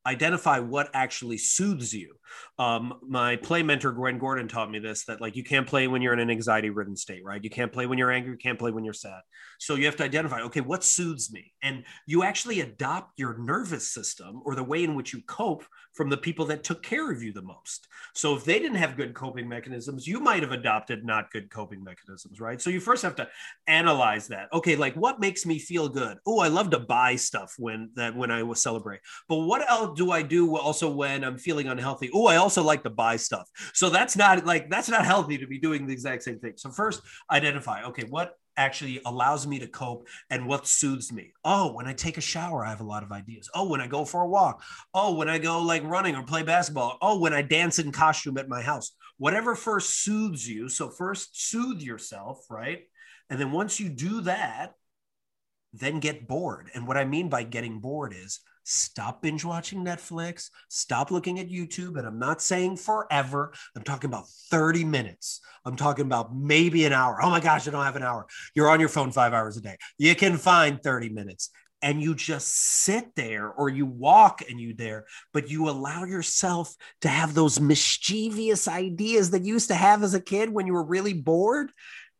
identify 0.06 0.60
what 0.60 0.90
actually 0.94 1.38
soothes 1.38 1.94
you. 1.94 2.16
Um, 2.58 3.00
my 3.08 3.36
play 3.36 3.64
mentor 3.64 3.92
Gwen 3.92 4.18
Gordon 4.18 4.48
taught 4.48 4.72
me 4.72 4.80
this 4.80 5.06
that 5.06 5.22
like 5.22 5.36
you 5.36 5.44
can't 5.44 5.68
play 5.68 5.88
when 5.88 6.02
you're 6.02 6.14
in 6.14 6.20
an 6.20 6.30
anxiety 6.30 6.70
ridden 6.70 6.96
state, 6.96 7.24
right? 7.24 7.44
You 7.44 7.50
can't 7.50 7.72
play 7.72 7.86
when 7.86 7.98
you're 7.98 8.12
angry, 8.12 8.32
you 8.32 8.38
can't 8.38 8.60
play 8.60 8.72
when 8.72 8.84
you're 8.84 8.94
sad. 8.94 9.22
So 9.60 9.76
you 9.76 9.86
have 9.86 9.96
to 9.98 10.04
identify, 10.04 10.42
okay, 10.42 10.62
what 10.62 10.84
soothes 10.84 11.32
me? 11.32 11.54
And 11.62 11.84
you 12.06 12.24
actually 12.24 12.62
adopt 12.62 13.20
your 13.20 13.38
nervous 13.38 13.92
system 13.92 14.42
or 14.46 14.56
the 14.56 14.64
way 14.64 14.84
in 14.84 14.96
which 14.96 15.14
you 15.14 15.22
cope 15.28 15.64
from 15.94 16.10
the 16.10 16.18
people 16.18 16.46
that 16.46 16.64
took 16.64 16.84
care 16.84 17.12
of 17.12 17.24
you 17.24 17.32
the 17.32 17.42
most. 17.42 17.88
So 18.14 18.36
if 18.36 18.44
they 18.44 18.60
didn't 18.60 18.78
have 18.78 18.98
good 18.98 19.14
coping 19.14 19.48
mechanisms, 19.48 20.06
you 20.06 20.20
might 20.20 20.44
have 20.44 20.52
adopted 20.52 21.06
not 21.06 21.32
good 21.32 21.50
coping 21.50 21.84
mechanisms, 21.84 22.42
right? 22.42 22.62
So 22.62 22.70
you 22.70 22.82
first 22.82 23.02
have 23.04 23.16
to 23.16 23.28
analyze 23.68 24.28
that. 24.28 24.50
Okay, 24.52 24.76
like 24.76 24.94
what 24.96 25.20
makes 25.22 25.46
me 25.46 25.58
feel 25.58 25.88
good? 25.88 26.18
Oh, 26.26 26.40
I 26.40 26.50
love 26.50 26.70
to 26.72 26.80
buy 26.80 27.16
stuff 27.16 27.54
when 27.58 27.92
that 27.96 28.16
when 28.16 28.30
I 28.30 28.44
will 28.44 28.56
celebrate. 28.56 29.00
But 29.30 29.40
what 29.40 29.68
else 29.70 29.98
do 29.98 30.12
I 30.12 30.22
do 30.22 30.58
also 30.58 30.90
when 30.90 31.24
I'm 31.24 31.38
feeling 31.38 31.68
unhealthy? 31.68 32.10
Oh, 32.16 32.28
I 32.28 32.38
also 32.38 32.64
like 32.64 32.84
to 32.84 32.90
buy 32.90 33.18
stuff. 33.18 33.48
So 33.74 33.90
that's 33.90 34.16
not 34.16 34.46
like 34.46 34.70
that's 34.70 34.90
not 34.90 35.06
healthy 35.06 35.38
to 35.38 35.48
be 35.48 35.60
doing 35.60 35.86
the 35.86 35.94
exact 35.94 36.24
same 36.24 36.40
thing. 36.40 36.54
So 36.56 36.72
first, 36.72 37.02
identify. 37.30 37.84
Okay, 37.84 38.06
what 38.10 38.34
actually 38.58 39.02
allows 39.06 39.46
me 39.46 39.60
to 39.60 39.68
cope 39.68 40.08
and 40.30 40.48
what 40.48 40.66
soothes 40.66 41.12
me. 41.12 41.34
Oh, 41.44 41.74
when 41.74 41.88
I 41.88 41.94
take 41.94 42.18
a 42.18 42.22
shower, 42.22 42.66
I 42.66 42.70
have 42.70 42.80
a 42.80 42.86
lot 42.86 43.04
of 43.04 43.12
ideas. 43.12 43.50
Oh, 43.54 43.68
when 43.68 43.82
I 43.82 43.88
go 43.88 44.06
for 44.06 44.22
a 44.22 44.30
walk. 44.30 44.64
Oh, 44.94 45.16
when 45.16 45.28
I 45.28 45.40
go 45.40 45.62
like 45.62 45.84
running 45.84 46.16
or 46.16 46.24
play 46.24 46.44
basketball. 46.44 46.98
Oh, 47.02 47.20
when 47.20 47.34
I 47.34 47.42
dance 47.42 47.80
in 47.80 47.92
costume 47.92 48.38
at 48.38 48.48
my 48.48 48.62
house. 48.62 48.94
Whatever 49.18 49.56
first 49.56 50.04
soothes 50.04 50.48
you. 50.48 50.70
So 50.70 50.90
first 50.90 51.50
soothe 51.50 51.82
yourself, 51.82 52.46
right? 52.50 52.84
And 53.30 53.40
then 53.40 53.52
once 53.52 53.80
you 53.80 53.90
do 53.90 54.22
that, 54.22 54.74
then 55.74 56.00
get 56.00 56.28
bored. 56.28 56.70
And 56.74 56.88
what 56.88 56.98
I 56.98 57.04
mean 57.04 57.28
by 57.28 57.44
getting 57.44 57.80
bored 57.80 58.16
is 58.18 58.40
stop 58.66 59.22
binge 59.22 59.46
watching 59.46 59.86
Netflix, 59.86 60.50
stop 60.68 61.12
looking 61.12 61.40
at 61.40 61.50
YouTube. 61.50 61.98
And 61.98 62.06
I'm 62.06 62.20
not 62.20 62.42
saying 62.42 62.78
forever, 62.78 63.54
I'm 63.76 63.84
talking 63.84 64.10
about 64.10 64.28
30 64.52 64.84
minutes. 64.84 65.40
I'm 65.64 65.76
talking 65.76 66.06
about 66.06 66.36
maybe 66.36 66.84
an 66.86 66.94
hour. 66.94 67.20
Oh 67.22 67.30
my 67.30 67.40
gosh, 67.40 67.68
I 67.68 67.72
don't 67.72 67.86
have 67.86 67.96
an 67.96 68.04
hour. 68.04 68.26
You're 68.54 68.70
on 68.70 68.80
your 68.80 68.90
phone 68.90 69.12
five 69.12 69.34
hours 69.34 69.56
a 69.56 69.62
day. 69.62 69.78
You 69.98 70.16
can 70.16 70.38
find 70.38 70.82
30 70.82 71.10
minutes 71.10 71.52
and 71.82 72.02
you 72.02 72.16
just 72.16 72.48
sit 72.84 73.16
there 73.16 73.50
or 73.50 73.70
you 73.70 73.86
walk 73.86 74.42
and 74.50 74.60
you 74.60 74.74
there, 74.74 75.06
but 75.34 75.50
you 75.50 75.70
allow 75.70 76.04
yourself 76.04 76.76
to 77.02 77.08
have 77.08 77.34
those 77.34 77.60
mischievous 77.60 78.68
ideas 78.68 79.30
that 79.32 79.46
you 79.46 79.54
used 79.54 79.68
to 79.68 79.76
have 79.76 80.02
as 80.02 80.16
a 80.16 80.20
kid 80.20 80.50
when 80.50 80.66
you 80.66 80.74
were 80.74 80.84
really 80.84 81.14
bored. 81.14 81.72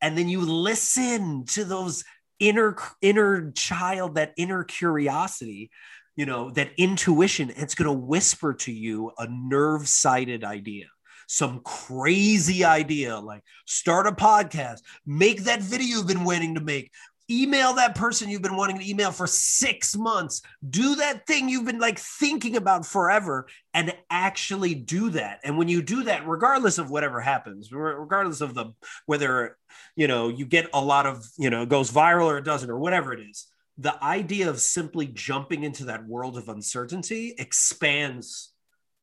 And 0.02 0.16
then 0.16 0.30
you 0.30 0.42
listen 0.42 1.46
to 1.48 1.66
those 1.66 2.04
inner 2.38 2.76
inner 3.02 3.52
child 3.52 4.16
that 4.16 4.34
inner 4.38 4.64
curiosity 4.64 5.72
you 6.16 6.26
know, 6.26 6.50
that 6.52 6.72
intuition, 6.78 7.52
it's 7.56 7.76
going 7.76 7.88
to 7.88 8.06
whisper 8.06 8.54
to 8.54 8.72
you 8.72 9.12
a 9.18 9.28
nervecited 9.30 10.44
idea, 10.44 10.86
some 11.28 11.60
crazy 11.60 12.64
idea 12.64 13.18
like 13.18 13.44
start 13.66 14.08
a 14.08 14.12
podcast, 14.12 14.82
make 15.06 15.44
that 15.44 15.62
video 15.62 15.98
you've 15.98 16.08
been 16.08 16.24
waiting 16.24 16.56
to 16.56 16.62
make, 16.62 16.92
email 17.30 17.74
that 17.74 17.96
person 17.96 18.30
you've 18.30 18.42
been 18.42 18.56
wanting 18.56 18.78
to 18.78 18.88
email 18.88 19.12
for 19.12 19.28
six 19.28 19.96
months, 19.96 20.42
do 20.70 20.96
that 20.96 21.26
thing 21.26 21.50
you've 21.50 21.66
been 21.66 21.80
like 21.80 22.00
thinking 22.00 22.56
about 22.56 22.86
forever, 22.86 23.48
and 23.74 23.94
actually 24.10 24.76
do 24.76 25.10
that. 25.10 25.40
And 25.44 25.58
when 25.58 25.68
you 25.68 25.82
do 25.82 26.04
that, 26.04 26.28
regardless 26.28 26.78
of 26.78 26.90
whatever 26.90 27.20
happens, 27.20 27.72
regardless 27.72 28.42
of 28.42 28.54
the 28.54 28.74
whether 29.06 29.58
you 29.96 30.08
know 30.08 30.30
you 30.30 30.46
get 30.46 30.70
a 30.74 30.82
lot 30.82 31.06
of 31.06 31.26
you 31.38 31.50
know 31.50 31.66
goes 31.66 31.92
viral 31.92 32.26
or 32.26 32.38
it 32.38 32.46
doesn't 32.46 32.70
or 32.70 32.78
whatever 32.78 33.12
it 33.12 33.20
is 33.20 33.48
the 33.78 34.02
idea 34.04 34.50
of 34.50 34.60
simply 34.62 35.08
jumping 35.08 35.64
into 35.64 35.86
that 35.86 36.08
world 36.08 36.38
of 36.38 36.50
uncertainty 36.50 37.36
expands 37.38 38.54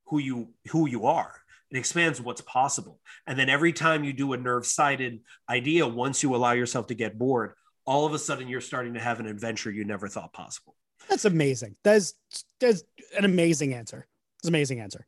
who 0.06 0.18
you 0.18 0.50
who 0.68 0.88
you 0.88 1.06
are. 1.06 1.34
It 1.70 1.78
expands 1.78 2.20
what's 2.20 2.42
possible. 2.42 3.00
And 3.26 3.38
then 3.38 3.48
every 3.48 3.72
time 3.72 4.04
you 4.04 4.12
do 4.12 4.34
a 4.34 4.36
nervecited 4.36 5.20
idea 5.48 5.86
once 5.86 6.22
you 6.22 6.34
allow 6.34 6.52
yourself 6.52 6.88
to 6.88 6.94
get 6.94 7.18
bored 7.18 7.54
all 7.84 8.06
of 8.06 8.14
a 8.14 8.18
sudden 8.18 8.48
you're 8.48 8.60
starting 8.60 8.94
to 8.94 9.00
have 9.00 9.20
an 9.20 9.26
adventure 9.26 9.70
you 9.70 9.84
never 9.84 10.08
thought 10.08 10.32
possible. 10.32 10.76
That's 11.08 11.24
amazing. 11.24 11.76
That's 11.82 12.14
that's 12.60 12.84
an 13.16 13.24
amazing 13.24 13.74
answer. 13.74 14.06
It's 14.38 14.48
an 14.48 14.54
amazing 14.54 14.80
answer. 14.80 15.04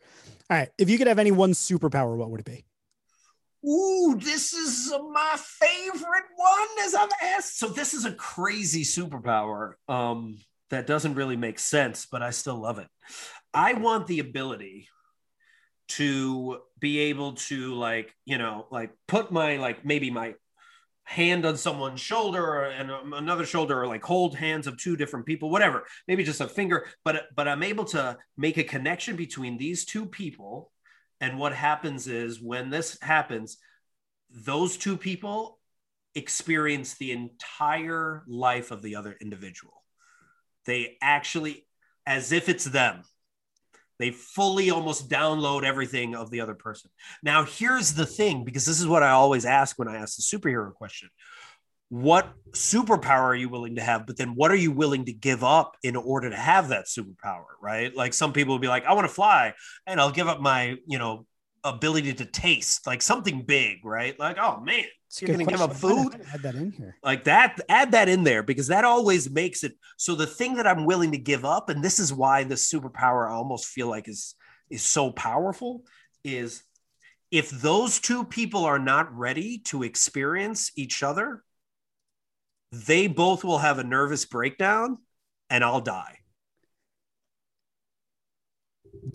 All 0.51 0.57
right. 0.57 0.69
If 0.79 0.91
you 0.91 0.99
could 0.99 1.07
have 1.07 1.19
any 1.19 1.31
one 1.31 1.53
superpower 1.53 2.17
what 2.17 2.31
would 2.31 2.41
it 2.41 2.47
be 2.47 2.65
Ooh, 3.67 4.19
this 4.21 4.53
is 4.53 4.93
my 5.11 5.37
favorite 5.39 6.25
one 6.37 6.69
as 6.85 6.95
I've 6.95 7.09
asked. 7.23 7.59
So 7.59 7.69
this 7.69 7.95
is 7.95 8.05
a 8.05 8.13
crazy 8.13 8.83
superpower 8.83 9.75
um, 9.89 10.39
that 10.71 10.87
doesn't 10.87 11.15
really 11.15 11.37
make 11.37 11.59
sense, 11.59 12.07
but 12.11 12.23
I 12.23 12.31
still 12.31 12.61
love 12.61 12.79
it. 12.79 12.89
I 13.55 13.75
want 13.75 14.07
the 14.07 14.19
ability 14.19 14.89
to 15.87 16.59
be 16.79 16.99
able 16.99 17.35
to 17.35 17.75
like, 17.75 18.15
you 18.25 18.39
know, 18.39 18.67
like 18.71 18.91
put 19.07 19.33
my 19.33 19.57
like 19.57 19.85
maybe 19.85 20.11
my 20.11 20.35
hand 21.05 21.45
on 21.45 21.57
someone's 21.57 22.01
shoulder 22.01 22.63
and 22.65 22.91
another 23.15 23.45
shoulder 23.45 23.83
or 23.83 23.87
like 23.87 24.03
hold 24.03 24.37
hands 24.37 24.67
of 24.67 24.79
two 24.79 24.97
different 24.97 25.27
people 25.27 25.51
whatever 25.51 25.85
maybe 26.09 26.25
just 26.25 26.41
a 26.41 26.49
finger 26.49 26.87
but 27.05 27.27
but 27.37 27.47
i'm 27.47 27.63
able 27.63 27.85
to 27.85 28.17
make 28.39 28.57
a 28.57 28.65
connection 28.65 29.15
between 29.15 29.59
these 29.59 29.85
two 29.85 30.07
people 30.07 30.73
and 31.25 31.39
what 31.39 31.55
happens 31.55 32.07
is 32.07 32.39
when 32.39 32.69
this 32.69 32.99
happens, 33.01 33.57
those 34.31 34.77
two 34.77 34.99
people 34.99 35.59
experience 36.15 36.97
the 36.97 37.13
entire 37.13 38.25
life 38.27 38.71
of 38.71 38.83
the 38.83 38.97
other 38.97 39.17
individual. 39.19 39.73
They 40.67 40.99
actually, 41.01 41.67
as 42.05 42.31
if 42.31 42.51
it's 42.51 42.67
them, 42.67 43.05
they 43.99 44.11
fully 44.11 44.69
almost 44.69 45.09
download 45.09 45.65
everything 45.65 46.15
of 46.15 46.31
the 46.31 46.43
other 46.43 46.55
person. 46.55 46.91
Now, 47.23 47.45
here's 47.45 47.95
the 47.95 48.05
thing 48.05 48.45
because 48.45 48.67
this 48.67 48.79
is 48.79 48.87
what 48.87 49.03
I 49.03 49.13
always 49.13 49.47
ask 49.47 49.79
when 49.79 49.89
I 49.89 49.97
ask 49.97 50.17
the 50.17 50.23
superhero 50.23 50.75
question 50.75 51.09
what 51.95 52.35
superpower 52.51 53.23
are 53.23 53.37
you 53.37 53.49
willing 53.49 53.77
to 53.77 53.81
have? 53.81 54.05
But 54.05 54.17
then 54.17 54.35
what 54.35 54.51
are 54.51 54.57
you 54.57 54.73
willing 54.73 55.05
to 55.05 55.13
give 55.13 55.45
up 55.45 55.77
in 55.85 55.95
order 55.95 56.29
to 56.29 56.37
have 56.37 56.69
that 56.69 56.87
superpower 56.87 57.45
right? 57.63 57.95
Like 57.95 58.13
some 58.13 58.33
people 58.33 58.55
will 58.55 58.59
be 58.59 58.67
like 58.67 58.85
i 58.85 58.93
want 58.95 59.07
to 59.07 59.15
fly 59.15 59.55
and 59.87 60.01
i'll 60.01 60.11
give 60.11 60.27
up 60.27 60.41
my 60.41 60.77
you 60.87 60.99
know 60.99 61.25
ability 61.63 62.13
to 62.13 62.25
taste 62.25 62.87
like 62.87 63.01
something 63.01 63.43
big 63.43 63.85
right? 63.85 64.19
Like 64.19 64.39
oh 64.41 64.61
man 64.61 64.87
you're 65.21 65.31
gonna 65.31 65.45
give 65.45 65.61
up 65.61 65.77
food? 65.77 66.21
add 66.33 66.43
that 66.43 66.57
in 66.57 66.73
here? 66.73 66.97
Like 67.05 67.25
that 67.25 67.61
add 67.69 67.93
that 67.93 68.09
in 68.09 68.25
there 68.25 68.43
because 68.43 68.67
that 68.67 68.85
always 68.85 69.31
makes 69.31 69.63
it 69.63 69.75
so 69.97 70.17
the 70.17 70.27
thing 70.27 70.57
that 70.57 70.67
i'm 70.67 70.87
willing 70.87 71.13
to 71.13 71.19
give 71.19 71.45
up 71.45 71.69
and 71.69 71.83
this 71.83 72.01
is 72.01 72.13
why 72.13 72.43
the 72.43 72.57
superpower 72.57 73.31
i 73.31 73.33
almost 73.33 73.67
feel 73.67 73.89
like 73.89 74.09
is 74.09 74.35
is 74.69 74.83
so 74.83 75.13
powerful 75.13 75.85
is 76.25 76.65
if 77.31 77.51
those 77.51 78.01
two 78.01 78.25
people 78.25 78.65
are 78.65 78.81
not 78.81 79.17
ready 79.17 79.59
to 79.59 79.85
experience 79.85 80.73
each 80.77 81.05
other 81.05 81.45
they 82.75 83.07
both 83.07 83.45
will 83.45 83.59
have 83.59 83.79
a 83.79 83.85
nervous 83.85 84.25
breakdown 84.25 84.99
and 85.51 85.63
I'll 85.63 85.81
die. 85.81 86.19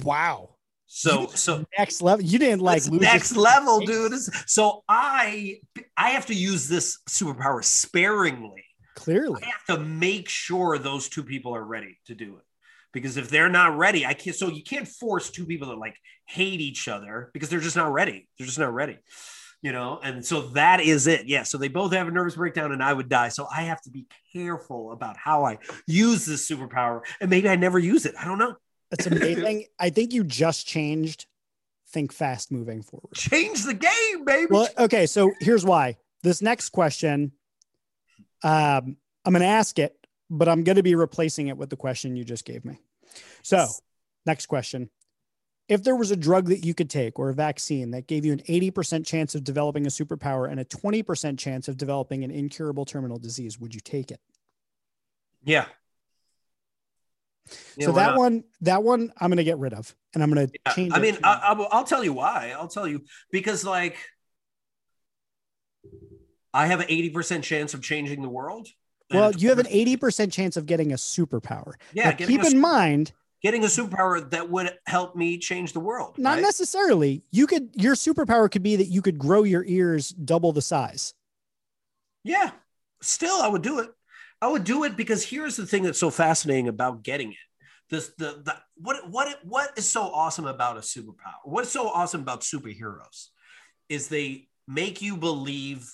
Wow. 0.04 0.56
So 0.88 1.28
so 1.28 1.66
next 1.78 2.02
level. 2.02 2.26
You 2.26 2.40
didn't 2.40 2.62
like 2.62 2.86
next 2.88 3.36
level, 3.36 3.80
dude. 3.82 4.14
So 4.48 4.84
I 4.90 5.60
I 5.96 6.12
have 6.12 6.26
to 6.28 6.34
use 6.34 6.68
this 6.68 7.00
superpower 7.08 7.64
sparingly. 7.64 8.64
Clearly, 8.96 9.44
I 9.44 9.48
have 9.48 9.78
to 9.78 9.84
make 9.84 10.28
sure 10.28 10.78
those 10.78 11.08
two 11.08 11.24
people 11.24 11.56
are 11.56 11.64
ready 11.64 12.00
to 12.08 12.16
do 12.16 12.38
it. 12.38 12.44
Because 12.92 13.18
if 13.18 13.30
they're 13.30 13.50
not 13.50 13.78
ready, 13.78 14.06
I 14.06 14.16
can't. 14.16 14.36
So 14.36 14.48
you 14.50 14.64
can't 14.64 14.88
force 14.88 15.30
two 15.30 15.46
people 15.46 15.68
to 15.68 15.76
like 15.76 15.96
hate 16.26 16.60
each 16.60 16.88
other 16.88 17.30
because 17.34 17.50
they're 17.50 17.60
just 17.60 17.76
not 17.76 17.94
ready. 17.94 18.28
They're 18.38 18.48
just 18.48 18.60
not 18.60 18.74
ready 18.74 18.98
you 19.62 19.72
know 19.72 20.00
and 20.04 20.26
so 20.26 20.42
that 20.50 20.80
is 20.80 21.08
it. 21.08 21.26
Yeah 21.26 21.44
so 21.44 21.58
they 21.58 21.68
both 21.68 21.94
have 21.94 22.08
a 22.08 22.12
nervous 22.12 22.36
breakdown 22.36 22.72
and 22.72 22.84
i 22.84 22.94
would 22.94 23.10
die. 23.10 23.30
So 23.30 23.48
i 23.54 23.64
have 23.64 23.82
to 23.82 23.90
be 23.90 24.08
careful 24.34 24.92
about 24.92 25.18
how 25.18 25.46
i 25.46 25.58
use 25.88 26.26
this 26.26 26.50
superpower 26.50 27.02
and 27.20 27.30
maybe 27.30 27.50
i 27.50 27.56
never 27.56 27.80
use 27.80 28.06
it. 28.06 28.16
I 28.20 28.26
don't 28.26 28.40
know. 28.40 28.56
That's 28.92 29.06
amazing. 29.08 29.66
I 29.78 29.90
think 29.90 30.14
you 30.14 30.24
just 30.24 30.68
changed 30.68 31.26
think 31.92 32.14
fast 32.14 32.52
moving 32.52 32.84
forward. 32.84 33.14
Change 33.16 33.64
the 33.64 33.74
game 33.74 34.26
baby. 34.26 34.48
Well 34.50 34.68
okay 34.78 35.06
so 35.06 35.32
here's 35.40 35.66
why. 35.66 35.98
This 36.24 36.42
next 36.42 36.70
question 36.70 37.32
um 38.42 38.96
i'm 39.26 39.34
going 39.34 39.42
to 39.42 39.46
ask 39.46 39.80
it 39.80 39.94
but 40.30 40.48
i'm 40.48 40.64
going 40.64 40.78
to 40.78 40.84
be 40.84 40.96
replacing 40.96 41.50
it 41.50 41.58
with 41.58 41.70
the 41.70 41.76
question 41.76 42.16
you 42.16 42.24
just 42.24 42.46
gave 42.46 42.64
me. 42.64 42.80
So 43.44 43.68
next 44.26 44.46
question 44.46 44.90
if 45.70 45.84
there 45.84 45.96
was 45.96 46.10
a 46.10 46.16
drug 46.16 46.48
that 46.48 46.66
you 46.66 46.74
could 46.74 46.90
take 46.90 47.20
or 47.20 47.30
a 47.30 47.34
vaccine 47.34 47.92
that 47.92 48.08
gave 48.08 48.26
you 48.26 48.34
an 48.34 48.40
80% 48.40 49.06
chance 49.06 49.36
of 49.36 49.44
developing 49.44 49.86
a 49.86 49.90
superpower 49.90 50.50
and 50.50 50.60
a 50.60 50.66
20% 50.66 51.38
chance 51.38 51.68
of 51.68 51.78
developing 51.78 52.24
an 52.24 52.32
incurable 52.32 52.86
terminal 52.86 53.20
disease, 53.20 53.60
would 53.60 53.76
you 53.76 53.80
take 53.80 54.10
it? 54.10 54.20
Yeah. 55.44 55.66
yeah 57.78 57.86
so 57.86 57.92
that 57.94 58.08
not? 58.08 58.18
one, 58.18 58.44
that 58.62 58.82
one, 58.82 59.14
I'm 59.22 59.30
going 59.30 59.38
to 59.38 59.44
get 59.44 59.60
rid 59.60 59.74
of, 59.74 59.96
and 60.16 60.24
I'm 60.24 60.34
going 60.34 60.48
to 60.48 60.54
yeah, 60.66 60.74
change. 60.74 60.92
I 60.94 61.00
mean, 61.00 61.20
I, 61.24 61.54
will 61.54 61.84
tell 61.84 62.04
you 62.04 62.14
why. 62.14 62.56
I'll 62.58 62.68
tell 62.68 62.88
you 62.88 63.04
because, 63.32 63.64
like, 63.64 63.96
I 66.52 66.66
have 66.66 66.80
an 66.80 66.88
80% 66.88 67.44
chance 67.44 67.76
of 67.76 67.84
changing 67.84 68.24
the 68.24 68.30
world. 68.30 68.68
Well, 69.12 69.34
you 69.34 69.50
have 69.50 69.60
an 69.60 69.66
80% 69.72 70.32
chance 70.32 70.58
of 70.58 70.66
getting 70.66 70.94
a 70.94 70.96
superpower. 70.96 71.74
Yeah. 71.94 72.12
keep 72.14 72.44
in 72.44 72.60
mind 72.60 73.14
getting 73.42 73.64
a 73.64 73.68
superpower 73.68 74.30
that 74.32 74.50
would 74.50 74.72
help 74.86 75.16
me 75.16 75.38
change 75.38 75.74
the 75.74 75.80
world. 75.80 76.18
Not 76.18 76.36
right? 76.36 76.42
necessarily. 76.42 77.24
You 77.32 77.48
could 77.48 77.70
your 77.76 77.96
superpower 77.96 78.50
could 78.52 78.64
be 78.64 78.76
that 78.76 78.88
you 78.88 79.02
could 79.02 79.18
grow 79.18 79.44
your 79.44 79.64
ears 79.66 80.10
double 80.10 80.52
the 80.52 80.62
size. 80.62 81.14
Yeah. 82.24 82.52
Still 83.02 83.42
I 83.42 83.48
would 83.48 83.62
do 83.62 83.80
it. 83.80 83.90
I 84.42 84.48
would 84.48 84.64
do 84.64 84.84
it 84.84 84.96
because 84.96 85.24
here's 85.24 85.58
the 85.58 85.66
thing 85.66 85.84
that's 85.84 86.00
so 86.00 86.10
fascinating 86.10 86.68
about 86.68 87.04
getting 87.04 87.32
it. 87.32 87.38
This 87.90 88.10
the 88.18 88.42
the 88.44 88.56
what 88.76 89.10
what 89.10 89.40
what 89.44 89.78
is 89.78 89.90
so 89.90 90.04
awesome 90.04 90.46
about 90.46 90.78
a 90.78 90.82
superpower? 90.82 91.40
What's 91.44 91.72
so 91.72 91.90
awesome 91.90 92.22
about 92.22 92.42
superheroes 92.42 93.28
is 93.88 94.08
they 94.08 94.48
make 94.68 95.02
you 95.02 95.18
believe 95.18 95.90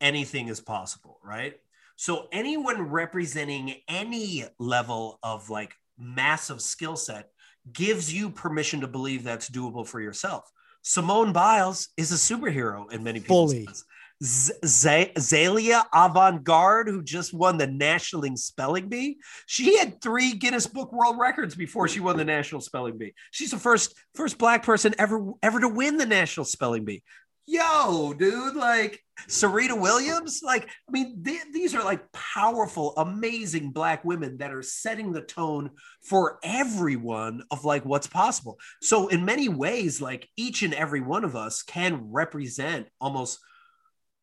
anything 0.00 0.48
is 0.48 0.60
possible, 0.60 1.18
right? 1.22 1.54
So 1.96 2.28
anyone 2.32 2.90
representing 2.90 3.76
any 3.88 4.44
level 4.58 5.18
of 5.22 5.50
like 5.50 5.74
massive 5.98 6.60
skill 6.60 6.96
set 6.96 7.30
gives 7.72 8.12
you 8.12 8.30
permission 8.30 8.80
to 8.80 8.86
believe 8.88 9.22
that's 9.24 9.48
doable 9.48 9.86
for 9.86 10.00
yourself. 10.00 10.50
Simone 10.82 11.32
Biles 11.32 11.88
is 11.96 12.12
a 12.12 12.14
superhero 12.16 12.90
in 12.92 13.02
many 13.02 13.20
people's 13.20 13.52
Fully. 13.52 13.66
eyes. 13.68 13.84
Z- 14.22 14.52
Z- 14.64 15.12
Zaila 15.16 15.84
Avant-Garde, 15.92 16.88
who 16.88 17.02
just 17.02 17.34
won 17.34 17.58
the 17.58 17.66
National 17.66 18.36
Spelling 18.36 18.88
Bee, 18.88 19.18
she 19.46 19.76
had 19.78 20.00
three 20.00 20.34
Guinness 20.34 20.66
Book 20.66 20.92
World 20.92 21.18
Records 21.18 21.54
before 21.54 21.88
she 21.88 22.00
won 22.00 22.16
the 22.16 22.24
National 22.24 22.60
Spelling 22.60 22.96
Bee. 22.96 23.12
She's 23.32 23.50
the 23.50 23.58
first 23.58 23.94
first 24.14 24.38
black 24.38 24.62
person 24.62 24.94
ever 24.98 25.32
ever 25.42 25.60
to 25.60 25.68
win 25.68 25.96
the 25.96 26.06
National 26.06 26.44
Spelling 26.44 26.84
Bee. 26.84 27.02
Yo, 27.46 28.14
dude, 28.14 28.56
like 28.56 29.00
Serena 29.28 29.76
Williams, 29.76 30.40
like 30.42 30.64
I 30.64 30.92
mean, 30.92 31.22
th- 31.22 31.52
these 31.52 31.74
are 31.74 31.84
like 31.84 32.10
powerful, 32.12 32.94
amazing 32.96 33.70
black 33.70 34.04
women 34.04 34.38
that 34.38 34.52
are 34.52 34.62
setting 34.62 35.12
the 35.12 35.20
tone 35.20 35.70
for 36.02 36.38
everyone 36.42 37.42
of 37.50 37.64
like 37.64 37.84
what's 37.84 38.06
possible. 38.06 38.58
So 38.80 39.08
in 39.08 39.24
many 39.24 39.48
ways, 39.48 40.00
like 40.00 40.28
each 40.36 40.62
and 40.62 40.72
every 40.72 41.00
one 41.00 41.24
of 41.24 41.36
us 41.36 41.62
can 41.62 42.10
represent 42.10 42.88
almost 43.00 43.38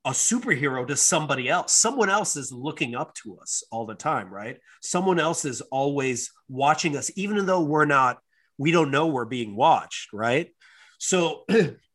a 0.04 0.12
superhero 0.12 0.88
to 0.88 0.96
somebody 0.96 1.48
else. 1.48 1.74
Someone 1.74 2.10
else 2.10 2.36
is 2.36 2.52
looking 2.52 2.96
up 2.96 3.14
to 3.16 3.38
us 3.38 3.64
all 3.72 3.86
the 3.86 3.94
time, 3.94 4.34
right? 4.34 4.58
Someone 4.82 5.20
else 5.20 5.46
is 5.46 5.62
always 5.62 6.32
watching 6.50 6.98
us, 6.98 7.12
even 7.16 7.46
though 7.46 7.62
we're 7.62 7.86
not, 7.86 8.18
we 8.58 8.72
don't 8.72 8.90
know 8.90 9.08
we're 9.08 9.26
being 9.26 9.56
watched, 9.56 10.12
right? 10.12 10.50
So 10.98 11.46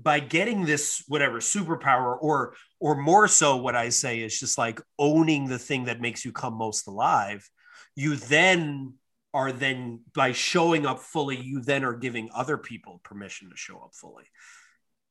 by 0.00 0.20
getting 0.20 0.64
this 0.64 1.02
whatever 1.08 1.38
superpower 1.40 2.16
or 2.20 2.54
or 2.80 2.96
more 2.96 3.26
so 3.26 3.56
what 3.56 3.74
I 3.74 3.88
say 3.88 4.20
is 4.20 4.38
just 4.38 4.56
like 4.56 4.80
owning 4.98 5.48
the 5.48 5.58
thing 5.58 5.86
that 5.86 6.00
makes 6.00 6.24
you 6.24 6.32
come 6.32 6.54
most 6.54 6.86
alive, 6.86 7.48
you 7.96 8.16
then 8.16 8.94
are 9.34 9.52
then 9.52 10.00
by 10.14 10.32
showing 10.32 10.86
up 10.86 11.00
fully, 11.00 11.36
you 11.36 11.60
then 11.60 11.84
are 11.84 11.94
giving 11.94 12.30
other 12.34 12.56
people 12.56 13.00
permission 13.04 13.50
to 13.50 13.56
show 13.56 13.78
up 13.78 13.94
fully. 13.94 14.24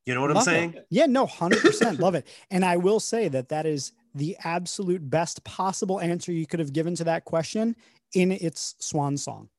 You 0.06 0.16
know 0.16 0.22
what 0.22 0.32
I'm 0.32 0.36
Love 0.38 0.48
it. 0.48 0.52
saying? 0.52 0.76
Yeah, 0.90 1.06
no, 1.06 1.28
100% 1.28 2.00
love 2.00 2.16
it. 2.16 2.26
And 2.50 2.64
I 2.64 2.78
will 2.78 3.02
say 3.02 3.28
that 3.28 3.50
that 3.50 3.66
is 3.66 3.92
the 4.16 4.38
absolute 4.44 5.08
best 5.08 5.44
possible 5.44 6.00
answer 6.00 6.32
you 6.32 6.48
could 6.48 6.62
have 6.62 6.72
given 6.72 6.96
to 6.96 7.04
that 7.04 7.26
question 7.26 7.76
in 8.14 8.32
its 8.32 8.76
swan 8.80 9.18
song. 9.18 9.50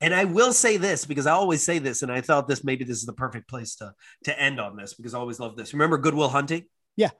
And 0.00 0.14
I 0.14 0.24
will 0.24 0.52
say 0.52 0.76
this 0.76 1.06
because 1.06 1.26
I 1.26 1.32
always 1.32 1.62
say 1.62 1.78
this, 1.78 2.02
and 2.02 2.12
I 2.12 2.20
thought 2.20 2.48
this 2.48 2.62
maybe 2.62 2.84
this 2.84 2.98
is 2.98 3.06
the 3.06 3.14
perfect 3.14 3.48
place 3.48 3.76
to 3.76 3.94
to 4.24 4.38
end 4.38 4.60
on 4.60 4.76
this 4.76 4.94
because 4.94 5.14
I 5.14 5.18
always 5.18 5.40
love 5.40 5.56
this. 5.56 5.72
Remember 5.72 5.96
Good 5.96 6.14
Will 6.14 6.28
Hunting? 6.28 6.64
Yeah. 6.96 7.10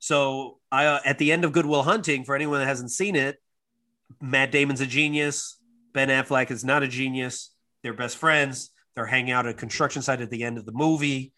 So 0.00 0.58
I 0.72 0.86
uh, 0.86 1.00
at 1.04 1.18
the 1.18 1.30
end 1.30 1.44
of 1.44 1.52
Good 1.52 1.66
Will 1.66 1.82
Hunting, 1.82 2.24
for 2.24 2.34
anyone 2.34 2.58
that 2.58 2.66
hasn't 2.66 2.90
seen 2.90 3.14
it, 3.14 3.40
Matt 4.20 4.50
Damon's 4.50 4.80
a 4.80 4.86
genius. 4.86 5.58
Ben 5.92 6.08
Affleck 6.08 6.50
is 6.50 6.64
not 6.64 6.82
a 6.82 6.88
genius. 6.88 7.54
They're 7.82 7.94
best 7.94 8.16
friends. 8.16 8.70
They're 8.96 9.06
hanging 9.06 9.30
out 9.30 9.46
at 9.46 9.54
a 9.54 9.56
construction 9.56 10.02
site 10.02 10.20
at 10.20 10.30
the 10.30 10.42
end 10.42 10.58
of 10.58 10.66
the 10.66 10.72
movie, 10.72 11.32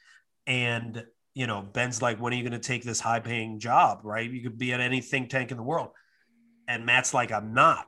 and 0.46 1.04
you 1.34 1.46
know 1.46 1.60
Ben's 1.60 2.00
like, 2.00 2.18
"When 2.18 2.32
are 2.32 2.36
you 2.36 2.42
going 2.42 2.60
to 2.60 2.66
take 2.66 2.82
this 2.82 3.00
high-paying 3.00 3.58
job? 3.60 4.00
Right? 4.04 4.30
You 4.30 4.42
could 4.42 4.58
be 4.58 4.72
at 4.72 4.80
any 4.80 5.02
think 5.02 5.28
tank 5.28 5.50
in 5.50 5.58
the 5.58 5.62
world." 5.62 5.90
And 6.66 6.86
Matt's 6.86 7.12
like, 7.12 7.30
"I'm 7.30 7.52
not. 7.52 7.86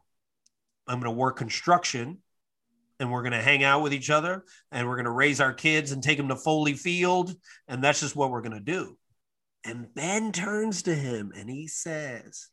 I'm 0.87 1.01
going 1.01 1.13
to 1.13 1.19
work 1.19 1.37
construction." 1.37 2.19
And 2.99 3.11
we're 3.11 3.23
going 3.23 3.33
to 3.33 3.43
hang 3.43 3.65
out 3.65 3.83
with 3.83 3.93
each 3.93 4.11
other 4.11 4.45
and 4.73 4.87
we're 4.87 4.97
going 4.97 5.05
to 5.05 5.11
raise 5.11 5.41
our 5.41 5.53
kids 5.53 5.93
and 5.93 6.03
take 6.03 6.19
them 6.19 6.29
to 6.29 6.37
Foley 6.37 6.75
Field. 6.75 7.35
And 7.69 7.83
that's 7.83 8.01
just 8.01 8.17
what 8.17 8.31
we're 8.31 8.43
going 8.43 8.53
to 8.53 8.61
do. 8.61 8.97
And 9.65 9.93
Ben 9.95 10.33
turns 10.33 10.83
to 10.83 10.95
him 10.95 11.33
and 11.37 11.49
he 11.49 11.67
says, 11.67 12.49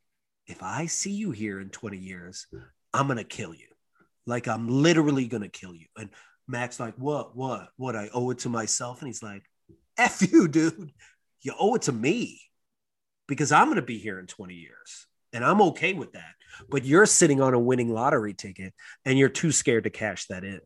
If 0.47 0.61
I 0.61 0.85
see 0.85 1.11
you 1.11 1.31
here 1.31 1.59
in 1.59 1.69
20 1.69 1.97
years, 1.97 2.47
I'm 2.93 3.07
going 3.07 3.17
to 3.17 3.23
kill 3.23 3.53
you. 3.53 3.67
Like 4.25 4.47
I'm 4.47 4.67
literally 4.67 5.27
going 5.27 5.43
to 5.43 5.49
kill 5.49 5.73
you. 5.73 5.87
And 5.97 6.09
Mac's 6.47 6.79
like, 6.79 6.95
What? 6.95 7.35
What? 7.35 7.69
What? 7.77 7.95
I 7.95 8.09
owe 8.13 8.31
it 8.31 8.39
to 8.39 8.49
myself. 8.49 8.99
And 8.99 9.07
he's 9.07 9.23
like, 9.23 9.43
F 9.97 10.21
you, 10.31 10.47
dude. 10.47 10.91
You 11.41 11.53
owe 11.59 11.75
it 11.75 11.83
to 11.83 11.91
me 11.91 12.41
because 13.27 13.51
I'm 13.51 13.65
going 13.65 13.75
to 13.75 13.81
be 13.81 13.99
here 13.99 14.19
in 14.19 14.27
20 14.27 14.53
years. 14.53 15.07
And 15.36 15.44
I'm 15.44 15.62
okay 15.62 15.94
with 15.94 16.13
that. 16.13 16.34
But 16.70 16.86
you're 16.86 17.06
sitting 17.06 17.42
on 17.42 17.54
a 17.54 17.60
winning 17.60 17.89
lottery 17.89 18.34
ticket 18.34 18.74
and 19.04 19.20
you're 19.20 19.27
too 19.27 19.51
scared 19.51 19.84
to 19.84 19.89
cash 19.89 20.27
that 20.27 20.46
in. 20.46 20.62